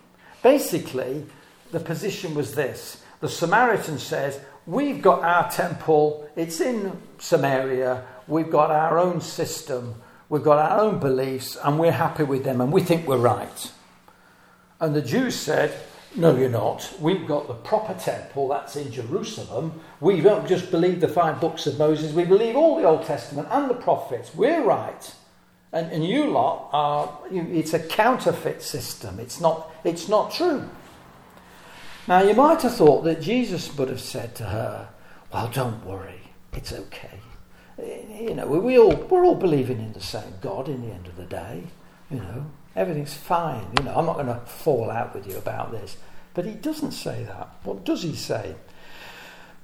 Basically, 0.42 1.24
the 1.72 1.80
position 1.80 2.34
was 2.34 2.54
this 2.54 3.02
the 3.20 3.28
Samaritan 3.30 3.98
says, 3.98 4.40
We've 4.66 5.00
got 5.00 5.22
our 5.22 5.50
temple, 5.50 6.28
it's 6.36 6.60
in 6.60 7.00
Samaria, 7.18 8.04
we've 8.26 8.50
got 8.50 8.70
our 8.70 8.98
own 8.98 9.22
system, 9.22 9.94
we've 10.28 10.42
got 10.42 10.58
our 10.58 10.80
own 10.80 10.98
beliefs, 10.98 11.56
and 11.62 11.78
we're 11.78 11.92
happy 11.92 12.24
with 12.24 12.44
them, 12.44 12.60
and 12.60 12.72
we 12.72 12.82
think 12.82 13.06
we're 13.06 13.18
right. 13.18 13.72
And 14.80 14.94
the 14.94 15.02
Jews 15.02 15.34
said, 15.34 15.74
No, 16.16 16.36
you're 16.36 16.48
not. 16.48 16.92
We've 17.00 17.26
got 17.26 17.48
the 17.48 17.54
proper 17.54 17.94
temple, 17.94 18.48
that's 18.48 18.76
in 18.76 18.92
Jerusalem. 18.92 19.80
We 20.00 20.20
don't 20.20 20.46
just 20.46 20.70
believe 20.70 21.00
the 21.00 21.08
five 21.08 21.40
books 21.40 21.66
of 21.66 21.78
Moses, 21.78 22.12
we 22.12 22.24
believe 22.24 22.56
all 22.56 22.76
the 22.76 22.84
Old 22.84 23.04
Testament 23.04 23.48
and 23.50 23.70
the 23.70 23.74
prophets. 23.74 24.34
We're 24.34 24.62
right. 24.62 25.14
And, 25.72 25.90
and 25.90 26.06
you 26.06 26.26
lot 26.26 26.68
are, 26.72 27.18
it's 27.30 27.74
a 27.74 27.80
counterfeit 27.80 28.62
system. 28.62 29.18
It's 29.18 29.40
not, 29.40 29.72
it's 29.82 30.08
not 30.08 30.30
true. 30.30 30.68
Now, 32.06 32.22
you 32.22 32.34
might 32.34 32.62
have 32.62 32.76
thought 32.76 33.02
that 33.04 33.20
Jesus 33.20 33.74
would 33.76 33.88
have 33.88 34.00
said 34.00 34.34
to 34.36 34.44
her, 34.44 34.88
Well, 35.32 35.48
don't 35.48 35.84
worry, 35.84 36.20
it's 36.52 36.72
okay. 36.72 37.20
You 37.78 38.34
know, 38.34 38.46
we 38.46 38.78
all, 38.78 38.94
we're 38.94 39.24
all 39.24 39.34
believing 39.34 39.78
in 39.78 39.92
the 39.92 40.00
same 40.00 40.34
God 40.40 40.68
in 40.68 40.82
the 40.82 40.94
end 40.94 41.06
of 41.06 41.16
the 41.16 41.24
day. 41.24 41.64
You 42.10 42.18
know, 42.18 42.46
everything's 42.76 43.14
fine. 43.14 43.66
You 43.78 43.84
know, 43.84 43.94
I'm 43.96 44.06
not 44.06 44.14
going 44.14 44.26
to 44.26 44.40
fall 44.46 44.90
out 44.90 45.14
with 45.14 45.26
you 45.26 45.36
about 45.36 45.72
this. 45.72 45.96
But 46.34 46.44
he 46.44 46.52
doesn't 46.52 46.92
say 46.92 47.24
that. 47.24 47.48
What 47.64 47.84
does 47.84 48.02
he 48.02 48.14
say? 48.14 48.54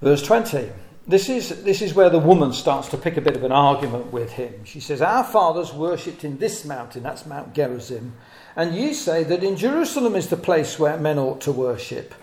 Verse 0.01 0.23
20 0.23 0.71
this 1.11 1.29
is, 1.29 1.65
this 1.65 1.83
is 1.83 1.95
where 1.95 2.11
the 2.11 2.19
woman 2.19 2.53
starts 2.53 2.89
to 2.89 2.97
pick 2.97 3.17
a 3.17 3.21
bit 3.21 3.37
of 3.37 3.43
an 3.43 3.53
argument 3.53 4.13
with 4.13 4.33
him. 4.33 4.65
She 4.65 4.81
says, 4.81 5.03
Our 5.03 5.25
fathers 5.25 5.73
worshipped 5.73 6.25
in 6.25 6.39
this 6.39 6.65
mountain, 6.65 7.03
that's 7.03 7.27
Mount 7.27 7.53
Gerizim, 7.53 8.15
and 8.55 8.75
ye 8.75 8.95
say 8.95 9.25
that 9.25 9.43
in 9.43 9.57
Jerusalem 9.57 10.15
is 10.15 10.29
the 10.29 10.37
place 10.37 10.79
where 10.79 10.99
men 10.99 11.19
ought 11.19 11.41
to 11.43 11.53
worship. 11.53 12.15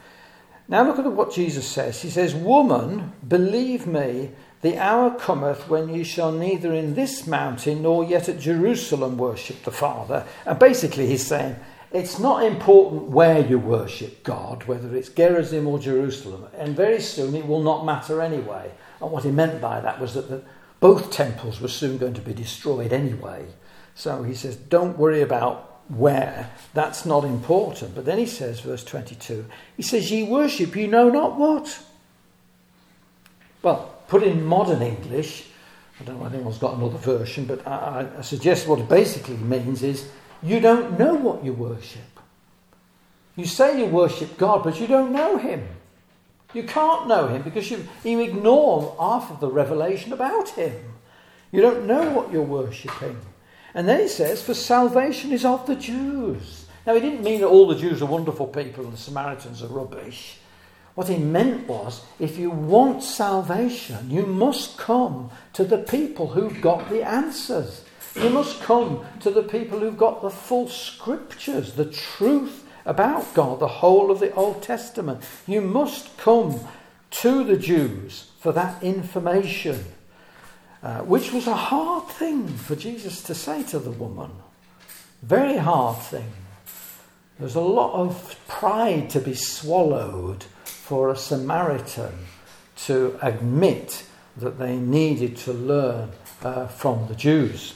Now 0.70 0.84
look 0.84 1.00
at 1.00 1.12
what 1.12 1.34
Jesus 1.34 1.68
says. 1.68 2.02
He 2.02 2.10
says, 2.10 2.36
Woman, 2.36 3.14
believe 3.28 3.88
me, 3.88 4.32
the 4.62 4.78
hour 4.78 5.12
cometh 5.12 5.70
when 5.70 5.90
ye 5.90 6.04
shall 6.04 6.32
neither 6.32 6.74
in 6.74 6.96
this 6.96 7.28
mountain 7.28 7.84
nor 7.84 8.04
yet 8.04 8.28
at 8.28 8.40
Jerusalem 8.40 9.18
worship 9.18 9.64
the 9.64 9.72
Father. 9.72 10.26
And 10.46 10.58
basically, 10.58 11.06
he's 11.08 11.26
saying, 11.26 11.56
it's 11.92 12.20
not 12.20 12.44
important 12.44 13.04
where 13.04 13.40
you 13.40 13.60
worship 13.60 14.24
God, 14.24 14.64
whether 14.66 14.94
it's 14.96 15.10
Gerizim 15.10 15.68
or 15.68 15.80
Jerusalem, 15.80 16.46
and 16.58 16.76
very 16.76 17.00
soon 17.00 17.36
it 17.36 17.48
will 17.48 17.62
not 17.62 17.86
matter 17.86 18.22
anyway. 18.22 18.72
And 19.00 19.12
what 19.12 19.24
he 19.24 19.32
meant 19.32 19.62
by 19.62 19.80
that 19.80 20.00
was 20.00 20.14
that 20.16 20.30
the, 20.30 20.42
both 20.80 21.12
temples 21.12 21.62
were 21.62 21.68
soon 21.68 21.98
going 21.98 22.16
to 22.16 22.22
be 22.22 22.34
destroyed 22.34 22.92
anyway. 22.92 23.46
So 23.96 24.24
he 24.24 24.36
says, 24.36 24.56
don't 24.56 24.98
worry 24.98 25.22
about 25.22 25.82
where, 25.88 26.52
that's 26.74 27.06
not 27.06 27.24
important. 27.24 27.96
But 27.96 28.06
then 28.06 28.18
he 28.18 28.26
says, 28.26 28.60
verse 28.60 28.84
22, 28.84 29.46
he 29.78 29.84
says, 29.84 30.12
Ye 30.12 30.24
worship 30.24 30.76
you 30.76 30.88
know 30.88 31.10
not 31.10 31.38
what. 31.38 31.80
Well, 33.62 33.97
put 34.08 34.24
in 34.24 34.46
modern 34.46 34.82
English, 34.82 35.46
I 36.00 36.04
don't 36.04 36.20
know 36.20 36.28
if 36.28 36.34
anyone's 36.34 36.58
got 36.58 36.78
another 36.78 36.98
version, 36.98 37.46
but 37.46 37.66
I, 37.68 38.08
I 38.18 38.22
suggest 38.22 38.68
what 38.68 38.80
it 38.80 38.88
basically 38.88 39.38
means 39.38 39.84
is 39.84 40.10
you 40.44 40.60
don't 40.60 41.00
know 41.00 41.16
what 41.16 41.44
you 41.44 41.54
worship. 41.54 42.02
You 43.36 43.46
say 43.46 43.80
you 43.80 43.86
worship 43.86 44.38
God, 44.38 44.64
but 44.64 44.80
you 44.80 44.88
don't 44.88 45.12
know 45.12 45.38
Him. 45.38 45.68
You 46.54 46.64
can't 46.64 47.08
know 47.08 47.28
Him 47.28 47.42
because 47.42 47.70
you, 47.70 47.88
you 48.04 48.22
ignore 48.22 48.96
half 49.00 49.32
of 49.32 49.40
the 49.40 49.50
revelation 49.50 50.14
about 50.14 50.50
Him. 50.50 50.74
You 51.52 51.62
don't 51.62 51.88
know 51.88 52.10
what 52.12 52.32
you're 52.32 52.42
worshipping. 52.42 53.18
And 53.74 53.88
then 53.88 54.02
he 54.02 54.08
says, 54.08 54.42
For 54.42 54.54
salvation 54.54 55.32
is 55.32 55.46
of 55.46 55.66
the 55.68 55.76
Jews. 55.76 56.66
Now, 56.86 56.96
he 56.96 57.00
didn't 57.02 57.24
mean 57.24 57.42
that 57.42 57.48
all 57.48 57.68
the 57.68 57.76
Jews 57.76 58.02
are 58.02 58.06
wonderful 58.06 58.48
people 58.48 58.86
and 58.86 58.94
the 58.94 58.98
Samaritans 58.98 59.62
are 59.62 59.68
rubbish. 59.68 60.38
What 60.98 61.10
he 61.10 61.18
meant 61.18 61.68
was, 61.68 62.02
if 62.18 62.40
you 62.40 62.50
want 62.50 63.04
salvation, 63.04 64.10
you 64.10 64.26
must 64.26 64.80
come 64.80 65.30
to 65.54 65.64
the 65.64 65.78
people 65.78 66.30
who've 66.30 66.60
got 66.60 66.90
the 66.90 67.08
answers. 67.08 67.84
You 68.16 68.32
must 68.32 68.62
come 68.62 69.06
to 69.20 69.30
the 69.30 69.44
people 69.44 69.78
who've 69.78 69.96
got 69.96 70.24
the 70.24 70.32
full 70.32 70.68
scriptures, 70.68 71.74
the 71.74 71.86
truth 71.86 72.68
about 72.84 73.32
God, 73.36 73.60
the 73.60 73.68
whole 73.68 74.10
of 74.10 74.20
the 74.20 74.34
Old 74.34 74.64
Testament. 74.64 75.24
You 75.46 75.62
must 75.62 76.18
come 76.18 76.62
to 77.12 77.44
the 77.44 77.58
Jews 77.58 78.32
for 78.40 78.52
that 78.54 78.82
information, 78.82 79.86
uh, 80.82 81.02
which 81.02 81.32
was 81.32 81.46
a 81.46 81.54
hard 81.54 82.10
thing 82.10 82.48
for 82.48 82.76
Jesus 82.76 83.22
to 83.22 83.36
say 83.36 83.62
to 83.66 83.78
the 83.78 83.92
woman. 83.92 84.32
Very 85.22 85.58
hard 85.58 86.00
thing. 86.00 86.32
There's 87.38 87.54
a 87.54 87.62
lot 87.62 87.94
of 87.94 88.36
pride 88.48 89.12
to 89.12 89.20
be 89.20 89.36
swallowed 89.36 90.46
for 90.88 91.12
a 91.12 91.18
Samaritan 91.18 92.14
to 92.78 93.20
admit 93.22 94.06
that 94.38 94.58
they 94.58 94.78
needed 94.78 95.36
to 95.36 95.52
learn 95.52 96.12
uh, 96.42 96.68
from 96.68 97.10
the 97.10 97.16
Jews. 97.16 97.74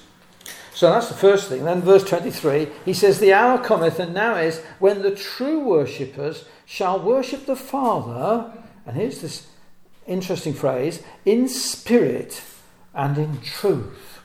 So 0.74 0.90
that's 0.90 1.10
the 1.10 1.16
first 1.16 1.50
thing. 1.50 1.66
Then, 1.66 1.82
verse 1.82 2.06
23, 2.06 2.70
he 2.86 2.94
says, 2.94 3.20
The 3.20 3.34
hour 3.34 3.62
cometh, 3.62 4.00
and 4.00 4.14
now 4.14 4.38
is, 4.38 4.62
when 4.80 5.02
the 5.02 5.14
true 5.14 5.60
worshippers 5.60 6.46
shall 6.66 7.02
worship 7.02 7.48
the 7.48 7.58
Father. 7.58 8.50
And 8.86 8.96
here's 8.96 9.20
this 9.20 9.48
interesting 10.08 10.54
phrase 10.54 11.04
in 11.26 11.50
spirit 11.50 12.42
and 12.94 13.18
in 13.18 13.42
truth. 13.42 14.22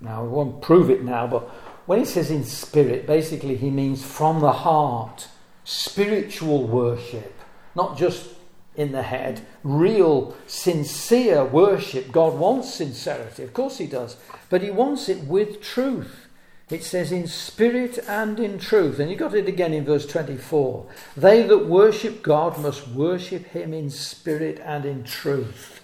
Now, 0.00 0.22
we 0.22 0.28
won't 0.28 0.62
prove 0.62 0.88
it 0.88 1.02
now, 1.02 1.26
but 1.26 1.48
when 1.86 1.98
he 1.98 2.04
says 2.04 2.30
in 2.30 2.44
spirit, 2.44 3.08
basically 3.08 3.56
he 3.56 3.70
means 3.70 4.04
from 4.04 4.38
the 4.38 4.52
heart, 4.52 5.26
spiritual 5.64 6.64
worship, 6.64 7.37
not 7.78 7.96
just 7.96 8.28
in 8.74 8.92
the 8.92 9.02
head, 9.02 9.40
real, 9.62 10.36
sincere 10.46 11.44
worship. 11.44 12.12
God 12.12 12.34
wants 12.34 12.74
sincerity, 12.74 13.44
of 13.44 13.54
course 13.54 13.78
He 13.78 13.86
does, 13.86 14.16
but 14.50 14.62
He 14.62 14.70
wants 14.70 15.08
it 15.08 15.24
with 15.24 15.62
truth. 15.62 16.26
It 16.70 16.84
says 16.84 17.12
in 17.12 17.26
spirit 17.28 17.98
and 18.06 18.38
in 18.38 18.58
truth. 18.58 18.98
And 18.98 19.10
you 19.10 19.16
got 19.16 19.34
it 19.34 19.48
again 19.48 19.72
in 19.72 19.86
verse 19.86 20.04
24. 20.04 20.86
They 21.16 21.42
that 21.44 21.66
worship 21.66 22.22
God 22.22 22.58
must 22.58 22.86
worship 22.88 23.46
Him 23.46 23.72
in 23.72 23.88
spirit 23.88 24.60
and 24.62 24.84
in 24.84 25.04
truth. 25.04 25.80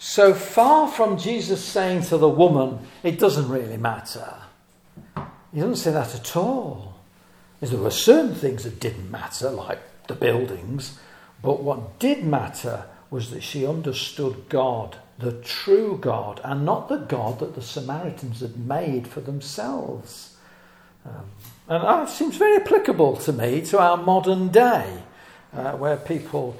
So 0.00 0.34
far 0.34 0.88
from 0.88 1.18
Jesus 1.18 1.62
saying 1.62 2.02
to 2.04 2.16
the 2.16 2.28
woman, 2.28 2.80
it 3.04 3.20
doesn't 3.20 3.48
really 3.48 3.76
matter. 3.76 4.34
He 5.54 5.60
doesn't 5.60 5.76
say 5.76 5.92
that 5.92 6.14
at 6.14 6.36
all. 6.36 6.94
There 7.60 7.78
were 7.78 7.92
certain 7.92 8.34
things 8.34 8.64
that 8.64 8.80
didn't 8.80 9.08
matter, 9.08 9.50
like 9.50 9.78
the 10.12 10.26
buildings, 10.26 10.98
but 11.42 11.62
what 11.62 11.98
did 11.98 12.24
matter 12.24 12.84
was 13.10 13.30
that 13.30 13.42
she 13.42 13.66
understood 13.66 14.48
God, 14.48 14.96
the 15.18 15.32
true 15.32 15.98
God, 16.00 16.40
and 16.44 16.64
not 16.64 16.88
the 16.88 16.98
God 16.98 17.40
that 17.40 17.54
the 17.54 17.62
Samaritans 17.62 18.40
had 18.40 18.56
made 18.56 19.06
for 19.06 19.20
themselves. 19.20 20.36
Um, 21.04 21.24
and 21.68 21.84
that 21.84 22.08
seems 22.08 22.36
very 22.36 22.56
applicable 22.56 23.16
to 23.16 23.32
me 23.32 23.60
to 23.66 23.78
our 23.78 23.96
modern 23.96 24.48
day, 24.48 25.02
uh, 25.52 25.72
where 25.72 25.96
people 25.96 26.56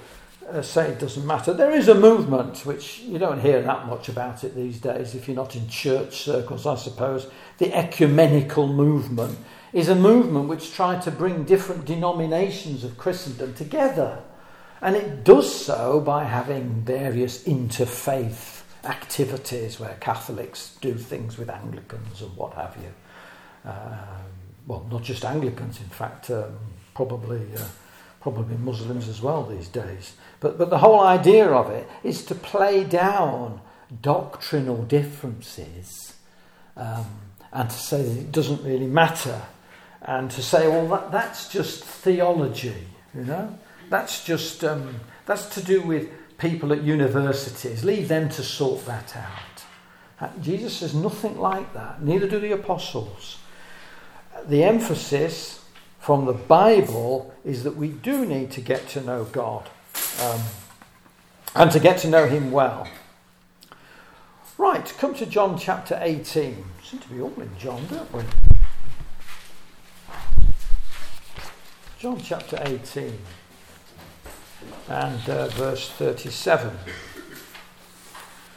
uh, 0.50 0.62
say 0.62 0.88
it 0.88 0.98
doesn't 0.98 1.26
matter. 1.26 1.54
There 1.54 1.70
is 1.70 1.88
a 1.88 1.94
movement 1.94 2.66
which 2.66 3.00
you 3.00 3.18
don't 3.18 3.40
hear 3.40 3.62
that 3.62 3.86
much 3.86 4.08
about 4.08 4.44
it 4.44 4.54
these 4.54 4.80
days 4.80 5.14
if 5.14 5.28
you're 5.28 5.36
not 5.36 5.56
in 5.56 5.68
church 5.68 6.22
circles, 6.22 6.66
I 6.66 6.74
suppose. 6.74 7.28
The 7.58 7.72
ecumenical 7.74 8.68
movement 8.68 9.38
is 9.72 9.88
a 9.88 9.94
movement 9.94 10.48
which 10.48 10.74
tried 10.74 11.02
to 11.02 11.10
bring 11.10 11.44
different 11.44 11.84
denominations 11.84 12.84
of 12.84 12.98
Christendom 12.98 13.54
together. 13.54 14.22
And 14.80 14.96
it 14.96 15.24
does 15.24 15.64
so 15.64 16.00
by 16.00 16.24
having 16.24 16.82
various 16.82 17.44
interfaith 17.44 18.62
activities 18.84 19.78
where 19.78 19.96
Catholics 20.00 20.76
do 20.80 20.94
things 20.94 21.38
with 21.38 21.48
Anglicans 21.48 22.20
and 22.20 22.36
what 22.36 22.54
have 22.54 22.76
you. 22.76 23.70
Um, 23.70 23.98
well, 24.66 24.86
not 24.90 25.02
just 25.02 25.24
Anglicans, 25.24 25.80
in 25.80 25.86
fact, 25.86 26.30
um, 26.30 26.58
probably 26.94 27.42
uh, 27.56 27.64
probably 28.20 28.56
Muslims 28.56 29.08
as 29.08 29.20
well 29.20 29.44
these 29.44 29.68
days. 29.68 30.14
But 30.40 30.58
but 30.58 30.70
the 30.70 30.78
whole 30.78 31.00
idea 31.00 31.46
of 31.46 31.70
it 31.70 31.88
is 32.02 32.24
to 32.26 32.34
play 32.34 32.84
down 32.84 33.60
doctrinal 34.00 34.82
differences 34.84 36.14
um, 36.76 37.06
and 37.52 37.70
to 37.70 37.76
say 37.76 38.02
that 38.02 38.18
it 38.18 38.32
doesn't 38.32 38.64
really 38.64 38.86
matter 38.86 39.42
and 40.04 40.30
to 40.32 40.42
say, 40.42 40.68
well, 40.68 40.86
that, 40.88 41.12
that's 41.12 41.48
just 41.48 41.84
theology, 41.84 42.86
you 43.14 43.24
know. 43.24 43.58
That's 43.88 44.24
just 44.24 44.64
um, 44.64 45.00
that's 45.26 45.46
to 45.54 45.62
do 45.62 45.82
with 45.82 46.10
people 46.38 46.72
at 46.72 46.82
universities. 46.82 47.84
Leave 47.84 48.08
them 48.08 48.28
to 48.30 48.42
sort 48.42 48.84
that 48.86 49.16
out. 49.16 49.64
Uh, 50.20 50.28
Jesus 50.40 50.78
says 50.78 50.94
nothing 50.94 51.38
like 51.38 51.72
that. 51.74 52.02
Neither 52.02 52.26
do 52.26 52.40
the 52.40 52.52
apostles. 52.52 53.38
The 54.46 54.64
emphasis 54.64 55.64
from 56.00 56.24
the 56.24 56.32
Bible 56.32 57.32
is 57.44 57.62
that 57.64 57.76
we 57.76 57.88
do 57.88 58.26
need 58.26 58.50
to 58.52 58.60
get 58.60 58.88
to 58.88 59.00
know 59.00 59.24
God 59.24 59.68
um, 60.20 60.40
and 61.54 61.70
to 61.70 61.78
get 61.78 61.98
to 61.98 62.08
know 62.08 62.26
Him 62.26 62.50
well. 62.50 62.88
Right, 64.58 64.92
come 64.98 65.14
to 65.14 65.26
John 65.26 65.58
chapter 65.58 65.98
18. 66.00 66.56
We 66.56 66.84
seem 66.84 67.00
to 67.00 67.08
be 67.08 67.20
all 67.20 67.32
in 67.36 67.50
John, 67.58 67.86
don't 67.88 68.12
we? 68.12 68.22
John 72.02 72.20
chapter 72.20 72.58
18 72.60 73.16
and 74.88 75.30
uh, 75.30 75.46
verse 75.50 75.88
37. 75.88 76.76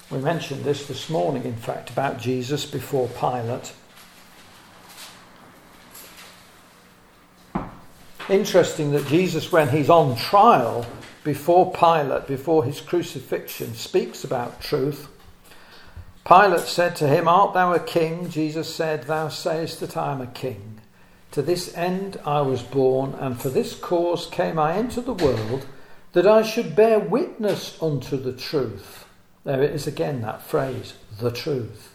We 0.10 0.18
mentioned 0.18 0.64
this 0.64 0.88
this 0.88 1.12
morning, 1.12 1.44
in 1.44 1.56
fact, 1.56 1.92
about 1.92 2.20
Jesus 2.20 2.66
before 2.66 3.08
Pilate. 3.08 3.72
Interesting 8.32 8.94
that 8.94 9.06
Jesus, 9.06 9.52
when 9.52 9.70
he's 9.70 9.92
on 9.92 10.16
trial 10.16 10.84
before 11.24 11.72
Pilate, 11.72 12.26
before 12.26 12.64
his 12.64 12.82
crucifixion, 12.82 13.76
speaks 13.76 14.24
about 14.24 14.60
truth. 14.60 15.08
Pilate 16.28 16.62
said 16.62 16.96
to 16.96 17.08
him, 17.08 17.28
Art 17.28 17.54
thou 17.54 17.74
a 17.74 17.80
king? 17.80 18.28
Jesus 18.28 18.74
said, 18.74 19.04
Thou 19.04 19.28
sayest 19.28 19.82
that 19.82 19.96
I 19.96 20.14
am 20.14 20.22
a 20.22 20.26
king. 20.26 20.75
To 21.36 21.42
this 21.42 21.76
end 21.76 22.18
I 22.26 22.40
was 22.40 22.64
born, 22.64 23.14
and 23.16 23.38
for 23.38 23.50
this 23.50 23.76
cause 23.76 24.26
came 24.26 24.58
I 24.58 24.78
into 24.78 25.02
the 25.02 25.12
world 25.12 25.66
that 26.14 26.26
I 26.26 26.44
should 26.44 26.78
bear 26.78 26.98
witness 26.98 27.78
unto 27.84 28.16
the 28.16 28.32
truth. 28.32 29.06
There 29.44 29.62
it 29.62 29.72
is 29.72 29.86
again, 29.86 30.22
that 30.22 30.44
phrase, 30.44 30.94
the 31.20 31.32
truth. 31.32 31.94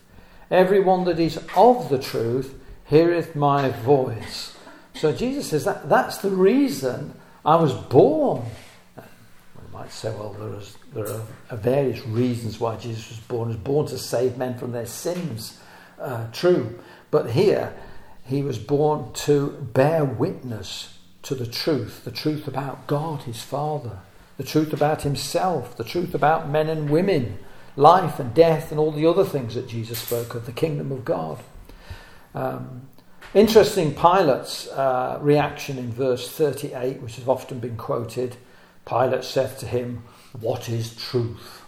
Everyone 0.50 1.04
that 1.04 1.18
is 1.18 1.40
of 1.56 1.88
the 1.88 1.98
truth 1.98 2.54
heareth 2.84 3.34
my 3.34 3.70
voice. 3.70 4.54
So 4.94 5.10
Jesus 5.10 5.48
says 5.48 5.64
that 5.64 5.88
that's 5.88 6.18
the 6.18 6.28
reason 6.28 7.14
I 7.42 7.56
was 7.56 7.72
born. 7.72 8.42
We 8.94 9.72
might 9.72 9.90
say, 9.90 10.10
well, 10.10 10.34
there, 10.34 10.60
is, 10.60 10.76
there 10.92 11.22
are 11.50 11.56
various 11.56 12.04
reasons 12.04 12.60
why 12.60 12.76
Jesus 12.76 13.08
was 13.08 13.20
born. 13.20 13.48
He 13.48 13.54
was 13.54 13.64
born 13.64 13.86
to 13.86 13.96
save 13.96 14.36
men 14.36 14.58
from 14.58 14.72
their 14.72 14.84
sins. 14.84 15.58
Uh, 15.98 16.30
true. 16.30 16.78
But 17.10 17.30
here, 17.30 17.72
he 18.30 18.42
was 18.42 18.58
born 18.58 19.12
to 19.12 19.50
bear 19.72 20.04
witness 20.04 20.98
to 21.22 21.34
the 21.34 21.46
truth, 21.46 22.04
the 22.04 22.10
truth 22.10 22.48
about 22.48 22.86
God, 22.86 23.22
his 23.22 23.42
Father 23.42 23.98
the 24.40 24.46
truth 24.46 24.72
about 24.72 25.02
himself, 25.02 25.76
the 25.76 25.84
truth 25.84 26.14
about 26.14 26.48
men 26.48 26.70
and 26.70 26.88
women, 26.88 27.38
life 27.76 28.18
and 28.18 28.32
death, 28.32 28.70
and 28.70 28.80
all 28.80 28.90
the 28.90 29.04
other 29.04 29.22
things 29.22 29.54
that 29.54 29.68
Jesus 29.68 29.98
spoke 29.98 30.34
of, 30.34 30.46
the 30.46 30.52
kingdom 30.52 30.90
of 30.90 31.04
God. 31.04 31.40
Um, 32.34 32.88
interesting 33.34 33.94
Pilate's 33.94 34.66
uh, 34.68 35.18
reaction 35.20 35.76
in 35.76 35.92
verse 35.92 36.26
38, 36.30 37.02
which 37.02 37.16
has 37.16 37.28
often 37.28 37.58
been 37.58 37.76
quoted. 37.76 38.38
Pilate 38.86 39.24
said 39.24 39.58
to 39.58 39.66
him, 39.66 40.04
What 40.32 40.70
is 40.70 40.96
truth? 40.96 41.60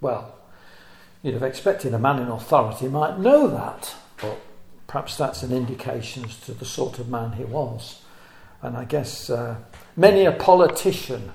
Well, 0.00 0.36
you'd 1.22 1.34
have 1.34 1.42
expected 1.42 1.92
a 1.92 1.98
man 1.98 2.18
in 2.18 2.28
authority 2.28 2.88
might 2.88 3.18
know 3.18 3.46
that, 3.48 3.94
but 4.22 4.40
perhaps 4.86 5.16
that's 5.16 5.42
an 5.42 5.52
indication 5.52 6.24
as 6.24 6.38
to 6.40 6.52
the 6.52 6.64
sort 6.64 6.98
of 6.98 7.08
man 7.08 7.32
he 7.32 7.44
was. 7.44 8.02
And 8.62 8.76
I 8.76 8.84
guess 8.84 9.30
uh, 9.30 9.56
many 9.96 10.24
a 10.24 10.32
politician 10.32 11.32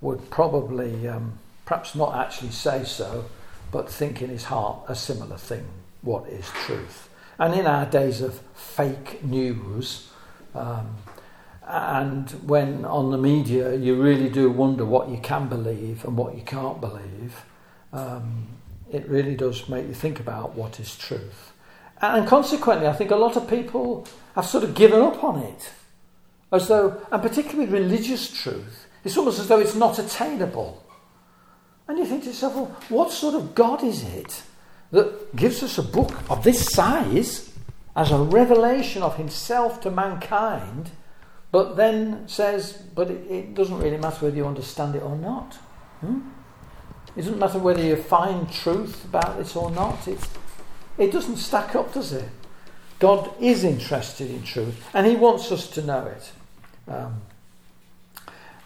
would 0.00 0.30
probably, 0.30 1.06
um, 1.08 1.38
perhaps 1.64 1.94
not 1.94 2.16
actually 2.16 2.50
say 2.50 2.84
so, 2.84 3.26
but 3.70 3.90
think 3.90 4.22
in 4.22 4.30
his 4.30 4.44
heart 4.44 4.78
a 4.88 4.94
similar 4.94 5.36
thing 5.36 5.66
what 6.02 6.26
is 6.28 6.48
truth? 6.64 7.08
And 7.38 7.54
in 7.54 7.66
our 7.66 7.86
days 7.86 8.20
of 8.20 8.40
fake 8.54 9.22
news, 9.24 10.08
um, 10.54 10.96
and 11.66 12.28
when 12.46 12.84
on 12.84 13.10
the 13.10 13.18
media 13.18 13.74
you 13.74 14.00
really 14.00 14.28
do 14.28 14.50
wonder 14.50 14.84
what 14.84 15.08
you 15.08 15.18
can 15.18 15.48
believe 15.48 16.04
and 16.04 16.16
what 16.16 16.34
you 16.34 16.42
can't 16.42 16.80
believe, 16.80 17.44
um, 17.92 18.48
it 18.90 19.08
really 19.08 19.36
does 19.36 19.68
make 19.68 19.86
you 19.86 19.94
think 19.94 20.18
about 20.18 20.54
what 20.54 20.80
is 20.80 20.96
truth. 20.96 21.49
And 22.00 22.26
consequently, 22.26 22.86
I 22.86 22.92
think 22.92 23.10
a 23.10 23.16
lot 23.16 23.36
of 23.36 23.48
people 23.48 24.06
have 24.34 24.46
sort 24.46 24.64
of 24.64 24.74
given 24.74 25.00
up 25.00 25.22
on 25.22 25.42
it. 25.42 25.70
As 26.52 26.68
though, 26.68 27.00
and 27.12 27.22
particularly 27.22 27.70
with 27.70 27.82
religious 27.82 28.30
truth, 28.30 28.86
it's 29.04 29.16
almost 29.16 29.38
as 29.38 29.48
though 29.48 29.60
it's 29.60 29.74
not 29.74 29.98
attainable. 29.98 30.82
And 31.86 31.98
you 31.98 32.06
think 32.06 32.22
to 32.22 32.28
yourself, 32.28 32.54
well, 32.54 32.76
what 32.88 33.12
sort 33.12 33.34
of 33.34 33.54
God 33.54 33.82
is 33.82 34.02
it 34.02 34.42
that 34.90 35.36
gives 35.36 35.62
us 35.62 35.78
a 35.78 35.82
book 35.82 36.12
of 36.30 36.42
this 36.42 36.66
size 36.66 37.52
as 37.94 38.10
a 38.10 38.18
revelation 38.18 39.02
of 39.02 39.16
himself 39.16 39.80
to 39.82 39.90
mankind 39.90 40.90
but 41.52 41.76
then 41.76 42.28
says, 42.28 42.82
but 42.94 43.10
it, 43.10 43.30
it, 43.30 43.54
doesn't 43.54 43.78
really 43.78 43.96
matter 43.96 44.26
whether 44.26 44.36
you 44.36 44.46
understand 44.46 44.94
it 44.94 45.02
or 45.02 45.16
not. 45.16 45.54
Hmm? 46.00 46.20
It 47.16 47.22
doesn't 47.22 47.38
matter 47.38 47.58
whether 47.58 47.82
you 47.82 47.96
find 47.96 48.50
truth 48.50 49.04
about 49.04 49.36
this 49.36 49.56
or 49.56 49.70
not. 49.72 50.06
It's, 50.06 50.28
it 51.00 51.10
doesn't 51.10 51.38
stack 51.38 51.74
up, 51.74 51.94
does 51.94 52.12
it? 52.12 52.28
God 53.00 53.32
is 53.40 53.64
interested 53.64 54.30
in 54.30 54.42
truth, 54.42 54.86
and 54.92 55.06
He 55.06 55.16
wants 55.16 55.50
us 55.50 55.68
to 55.70 55.82
know 55.82 56.06
it. 56.06 56.32
Um, 56.86 57.22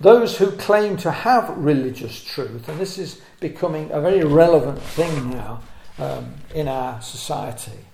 those 0.01 0.37
who 0.37 0.51
claim 0.51 0.97
to 0.99 1.11
have 1.13 1.57
religious 1.57 2.23
truth, 2.23 2.69
and 2.69 2.81
this 2.81 2.99
is 2.99 3.23
becoming 3.39 3.91
a 3.93 4.01
very 4.01 4.25
relevant 4.25 4.83
thing 4.83 5.31
now 5.31 5.63
um, 5.99 6.35
in 6.53 6.67
our 6.67 7.01
society, 7.01 7.87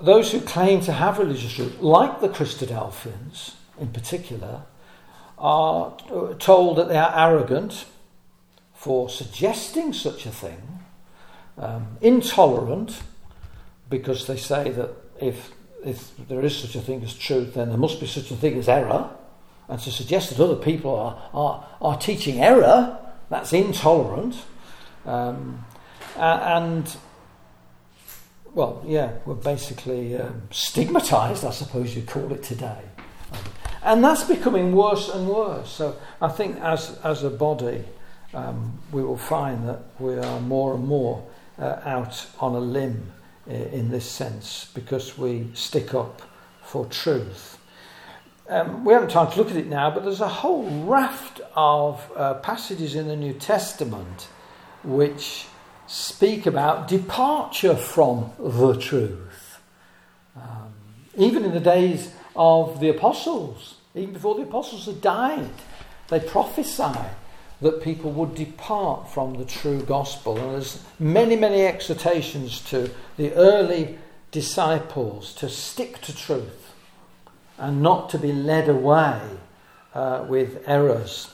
those 0.00 0.32
who 0.32 0.40
claim 0.40 0.80
to 0.80 0.92
have 0.92 1.18
religious 1.18 1.52
truth, 1.52 1.80
like 1.80 2.20
the 2.20 2.28
Christadelphians 2.28 3.54
in 3.78 3.92
particular, 3.92 4.62
are 5.38 5.96
told 6.40 6.78
that 6.78 6.88
they 6.88 6.98
are 6.98 7.12
arrogant 7.16 7.84
for 8.74 9.08
suggesting 9.08 9.92
such 9.92 10.26
a 10.26 10.30
thing, 10.30 10.80
um, 11.56 11.96
intolerant 12.00 13.02
because 13.92 14.26
they 14.26 14.38
say 14.38 14.70
that 14.70 14.90
if, 15.20 15.52
if 15.84 16.16
there 16.26 16.40
is 16.40 16.56
such 16.56 16.74
a 16.74 16.80
thing 16.80 17.04
as 17.04 17.12
truth, 17.14 17.54
then 17.54 17.68
there 17.68 17.78
must 17.78 18.00
be 18.00 18.06
such 18.06 18.30
a 18.30 18.36
thing 18.36 18.58
as 18.58 18.66
error. 18.66 19.10
And 19.68 19.78
to 19.80 19.90
suggest 19.92 20.30
that 20.30 20.42
other 20.42 20.56
people 20.56 20.96
are, 20.96 21.22
are, 21.34 21.68
are 21.82 21.98
teaching 21.98 22.40
error, 22.40 22.98
that's 23.28 23.52
intolerant. 23.52 24.34
Um, 25.04 25.64
and, 26.16 26.96
well, 28.54 28.82
yeah, 28.86 29.12
we're 29.26 29.34
basically 29.34 30.16
um, 30.16 30.48
stigmatized, 30.50 31.44
I 31.44 31.50
suppose 31.50 31.94
you'd 31.94 32.08
call 32.08 32.32
it 32.32 32.42
today. 32.42 32.80
and 33.82 34.02
that's 34.02 34.24
becoming 34.24 34.74
worse 34.74 35.10
and 35.10 35.28
worse. 35.28 35.70
So 35.70 35.96
I 36.22 36.28
think 36.28 36.58
as, 36.60 36.98
as 37.04 37.24
a 37.24 37.30
body, 37.30 37.84
um, 38.32 38.78
we 38.90 39.02
will 39.02 39.18
find 39.18 39.68
that 39.68 39.82
we 39.98 40.16
are 40.16 40.40
more 40.40 40.74
and 40.74 40.86
more 40.86 41.26
uh, 41.58 41.80
out 41.84 42.26
on 42.40 42.54
a 42.54 42.60
limb 42.60 43.12
in 43.46 43.90
this 43.90 44.08
sense 44.08 44.70
because 44.74 45.18
we 45.18 45.48
stick 45.54 45.94
up 45.94 46.22
for 46.62 46.86
truth. 46.86 47.58
Um, 48.48 48.84
we 48.84 48.92
haven't 48.92 49.10
time 49.10 49.30
to 49.32 49.38
look 49.38 49.50
at 49.50 49.56
it 49.56 49.66
now, 49.66 49.90
but 49.90 50.04
there's 50.04 50.20
a 50.20 50.28
whole 50.28 50.68
raft 50.84 51.40
of 51.54 52.10
uh, 52.16 52.34
passages 52.34 52.94
in 52.94 53.08
the 53.08 53.16
New 53.16 53.32
Testament 53.32 54.28
which 54.84 55.46
speak 55.86 56.46
about 56.46 56.88
departure 56.88 57.76
from 57.76 58.32
the 58.38 58.76
truth. 58.76 59.60
Um, 60.36 60.72
even 61.16 61.44
in 61.44 61.52
the 61.52 61.60
days 61.60 62.12
of 62.34 62.80
the 62.80 62.88
apostles, 62.88 63.76
even 63.94 64.14
before 64.14 64.34
the 64.34 64.42
apostles 64.42 64.86
had 64.86 65.00
died, 65.00 65.50
they 66.08 66.20
prophesied 66.20 67.14
that 67.62 67.82
people 67.82 68.10
would 68.12 68.34
depart 68.34 69.08
from 69.08 69.34
the 69.34 69.44
true 69.44 69.82
gospel. 69.82 70.36
And 70.36 70.52
there's 70.52 70.82
many, 70.98 71.36
many 71.36 71.62
exhortations 71.62 72.60
to 72.66 72.90
the 73.16 73.32
early 73.34 73.98
disciples 74.30 75.34
to 75.36 75.48
stick 75.48 76.00
to 76.02 76.14
truth 76.14 76.74
and 77.58 77.80
not 77.80 78.10
to 78.10 78.18
be 78.18 78.32
led 78.32 78.68
away 78.68 79.20
uh, 79.94 80.24
with 80.28 80.62
errors 80.66 81.30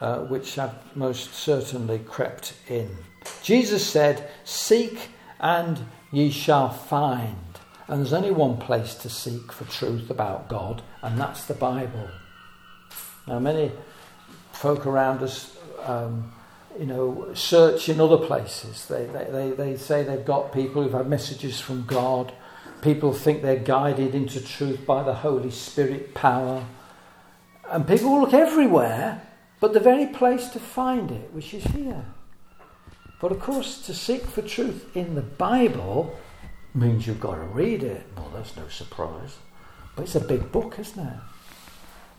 uh, 0.00 0.20
which 0.20 0.54
have 0.54 0.74
most 0.96 1.34
certainly 1.34 1.98
crept 1.98 2.54
in. 2.68 2.90
Jesus 3.42 3.86
said, 3.86 4.30
Seek 4.44 5.10
and 5.38 5.80
ye 6.10 6.30
shall 6.30 6.70
find. 6.70 7.36
And 7.86 8.00
there's 8.00 8.12
only 8.12 8.30
one 8.30 8.56
place 8.56 8.94
to 8.96 9.10
seek 9.10 9.52
for 9.52 9.64
truth 9.64 10.10
about 10.10 10.48
God, 10.48 10.82
and 11.02 11.18
that's 11.18 11.44
the 11.44 11.54
Bible. 11.54 12.08
Now, 13.26 13.38
many 13.40 13.72
folk 14.52 14.86
around 14.86 15.22
us 15.22 15.56
um, 15.88 16.32
you 16.78 16.86
know, 16.86 17.30
search 17.34 17.88
in 17.88 18.00
other 18.00 18.18
places. 18.18 18.86
They, 18.86 19.06
they, 19.06 19.50
they, 19.50 19.76
say 19.76 20.02
they've 20.02 20.24
got 20.24 20.52
people 20.52 20.82
who've 20.82 20.92
had 20.92 21.08
messages 21.08 21.60
from 21.60 21.84
God. 21.84 22.32
People 22.82 23.12
think 23.12 23.42
they're 23.42 23.56
guided 23.56 24.14
into 24.14 24.40
truth 24.40 24.86
by 24.86 25.02
the 25.02 25.14
Holy 25.14 25.50
Spirit 25.50 26.14
power. 26.14 26.64
And 27.70 27.86
people 27.86 28.10
will 28.10 28.20
look 28.22 28.34
everywhere, 28.34 29.22
but 29.60 29.72
the 29.72 29.80
very 29.80 30.06
place 30.06 30.48
to 30.48 30.60
find 30.60 31.10
it, 31.10 31.32
which 31.32 31.52
is 31.52 31.64
here. 31.64 32.04
But 33.20 33.32
of 33.32 33.40
course, 33.40 33.84
to 33.86 33.94
seek 33.94 34.24
for 34.24 34.42
truth 34.42 34.96
in 34.96 35.14
the 35.14 35.22
Bible 35.22 36.18
means 36.74 37.06
you've 37.06 37.20
got 37.20 37.34
to 37.34 37.42
read 37.42 37.82
it. 37.82 38.06
Well, 38.16 38.30
that's 38.34 38.56
no 38.56 38.68
surprise. 38.68 39.36
But 39.94 40.04
it's 40.04 40.14
a 40.14 40.20
big 40.20 40.50
book, 40.50 40.78
isn't 40.78 41.06
it? 41.06 41.18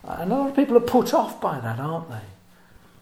And 0.04 0.32
a 0.32 0.36
lot 0.36 0.50
of 0.50 0.56
people 0.56 0.76
are 0.76 0.80
put 0.80 1.14
off 1.14 1.40
by 1.40 1.58
that, 1.60 1.80
aren't 1.80 2.10
they? 2.10 2.20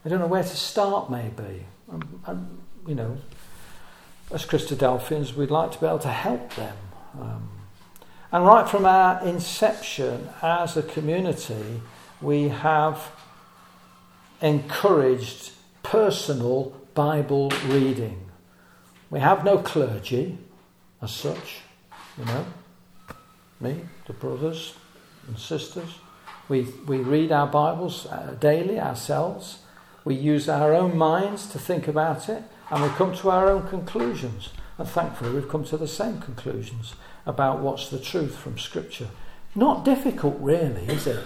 They 0.02 0.10
don't 0.10 0.20
know 0.20 0.26
where 0.26 0.42
to 0.42 0.48
start, 0.56 1.10
maybe. 1.10 1.66
And, 1.90 2.04
and 2.26 2.58
you 2.86 2.94
know, 2.94 3.18
as 4.32 4.46
Christadelphians, 4.46 5.34
we'd 5.34 5.50
like 5.50 5.72
to 5.72 5.80
be 5.80 5.86
able 5.86 5.98
to 6.00 6.08
help 6.08 6.54
them. 6.54 6.76
Um, 7.20 7.48
and 8.32 8.46
right 8.46 8.68
from 8.68 8.86
our 8.86 9.22
inception 9.26 10.28
as 10.40 10.76
a 10.76 10.82
community, 10.82 11.80
we 12.20 12.48
have 12.48 13.10
encouraged 14.40 15.52
personal 15.82 16.72
Bible 16.94 17.50
reading. 17.66 18.30
We 19.10 19.20
have 19.20 19.44
no 19.44 19.58
clergy 19.58 20.38
as 21.02 21.10
such, 21.10 21.58
you 22.16 22.24
know. 22.24 22.46
Me, 23.60 23.80
the 24.06 24.12
brothers 24.12 24.74
and 25.26 25.38
sisters. 25.38 25.98
We, 26.48 26.62
we 26.86 26.98
read 26.98 27.32
our 27.32 27.46
Bibles 27.46 28.06
uh, 28.06 28.36
daily 28.38 28.80
ourselves. 28.80 29.58
We 30.04 30.14
use 30.14 30.48
our 30.48 30.74
own 30.74 30.96
minds 30.96 31.46
to 31.48 31.58
think 31.58 31.88
about 31.88 32.28
it 32.28 32.42
and 32.70 32.82
we 32.82 32.88
come 32.90 33.14
to 33.16 33.30
our 33.30 33.48
own 33.48 33.68
conclusions. 33.68 34.50
And 34.78 34.88
thankfully, 34.88 35.32
we've 35.32 35.48
come 35.48 35.64
to 35.64 35.76
the 35.76 35.88
same 35.88 36.20
conclusions 36.20 36.94
about 37.26 37.60
what's 37.60 37.88
the 37.90 37.98
truth 37.98 38.36
from 38.36 38.58
Scripture. 38.58 39.08
Not 39.54 39.84
difficult, 39.84 40.38
really, 40.40 40.86
is 40.86 41.06
it? 41.06 41.24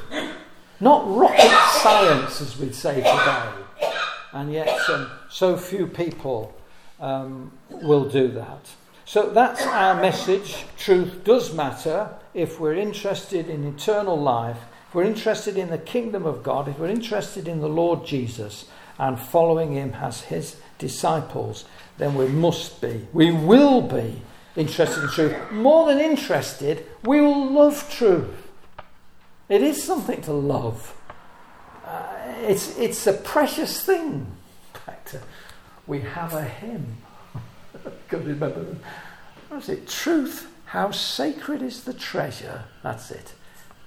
Not 0.80 1.06
rocket 1.06 1.52
science, 1.82 2.40
as 2.40 2.58
we'd 2.58 2.74
say 2.74 2.96
today. 2.96 3.48
And 4.32 4.52
yet, 4.52 4.68
um, 4.90 5.10
so 5.30 5.56
few 5.56 5.86
people 5.86 6.54
um, 6.98 7.52
will 7.70 8.08
do 8.08 8.28
that. 8.28 8.70
So 9.04 9.30
that's 9.30 9.64
our 9.66 10.00
message. 10.00 10.64
Truth 10.78 11.22
does 11.22 11.54
matter 11.54 12.08
if 12.32 12.58
we're 12.58 12.74
interested 12.74 13.48
in 13.48 13.64
eternal 13.64 14.18
life 14.18 14.58
we're 14.94 15.04
interested 15.04 15.56
in 15.56 15.70
the 15.70 15.78
kingdom 15.78 16.24
of 16.24 16.42
God, 16.42 16.68
if 16.68 16.78
we're 16.78 16.88
interested 16.88 17.48
in 17.48 17.60
the 17.60 17.68
Lord 17.68 18.06
Jesus 18.06 18.66
and 18.98 19.18
following 19.18 19.72
him 19.72 19.94
as 19.94 20.22
his 20.22 20.56
disciples, 20.78 21.64
then 21.98 22.14
we 22.14 22.28
must 22.28 22.80
be, 22.80 23.06
we 23.12 23.32
will 23.32 23.82
be 23.82 24.22
interested 24.56 25.02
in 25.02 25.10
truth. 25.10 25.50
More 25.50 25.88
than 25.88 25.98
interested, 26.00 26.86
we 27.04 27.20
will 27.20 27.50
love 27.50 27.90
truth. 27.90 28.52
It 29.48 29.62
is 29.62 29.82
something 29.82 30.22
to 30.22 30.32
love. 30.32 30.96
Uh, 31.84 32.04
it's, 32.42 32.78
it's 32.78 33.06
a 33.06 33.12
precious 33.12 33.84
thing. 33.84 34.26
Uh, 35.14 35.18
we 35.86 36.00
have 36.00 36.32
a 36.34 36.44
hymn. 36.44 36.96
Can 38.08 38.24
remember? 38.24 38.76
What 39.48 39.62
is 39.62 39.68
it? 39.68 39.88
Truth, 39.88 40.50
how 40.66 40.90
sacred 40.90 41.62
is 41.62 41.84
the 41.84 41.92
treasure. 41.92 42.64
That's 42.82 43.10
it. 43.10 43.34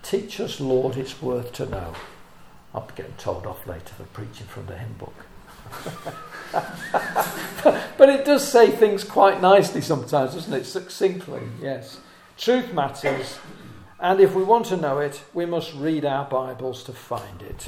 Teach 0.07 0.39
us, 0.39 0.61
Lord, 0.61 0.95
it's 0.95 1.21
worth 1.21 1.51
to 1.53 1.65
know. 1.65 1.93
I'll 2.73 2.87
be 2.87 2.93
getting 2.95 3.15
told 3.17 3.45
off 3.45 3.67
later 3.67 3.93
for 3.93 4.03
preaching 4.05 4.47
from 4.47 4.65
the 4.67 4.77
hymn 4.77 4.93
book. 4.93 5.25
but 7.97 8.07
it 8.07 8.23
does 8.23 8.49
say 8.49 8.71
things 8.71 9.03
quite 9.03 9.41
nicely 9.41 9.81
sometimes, 9.81 10.33
doesn't 10.33 10.53
it? 10.53 10.65
Succinctly, 10.65 11.41
yes. 11.61 11.99
Truth 12.37 12.71
matters, 12.71 13.37
and 13.99 14.21
if 14.21 14.33
we 14.33 14.43
want 14.43 14.67
to 14.67 14.77
know 14.77 14.99
it, 14.99 15.23
we 15.33 15.45
must 15.45 15.73
read 15.73 16.05
our 16.05 16.23
Bibles 16.23 16.83
to 16.85 16.93
find 16.93 17.41
it. 17.41 17.67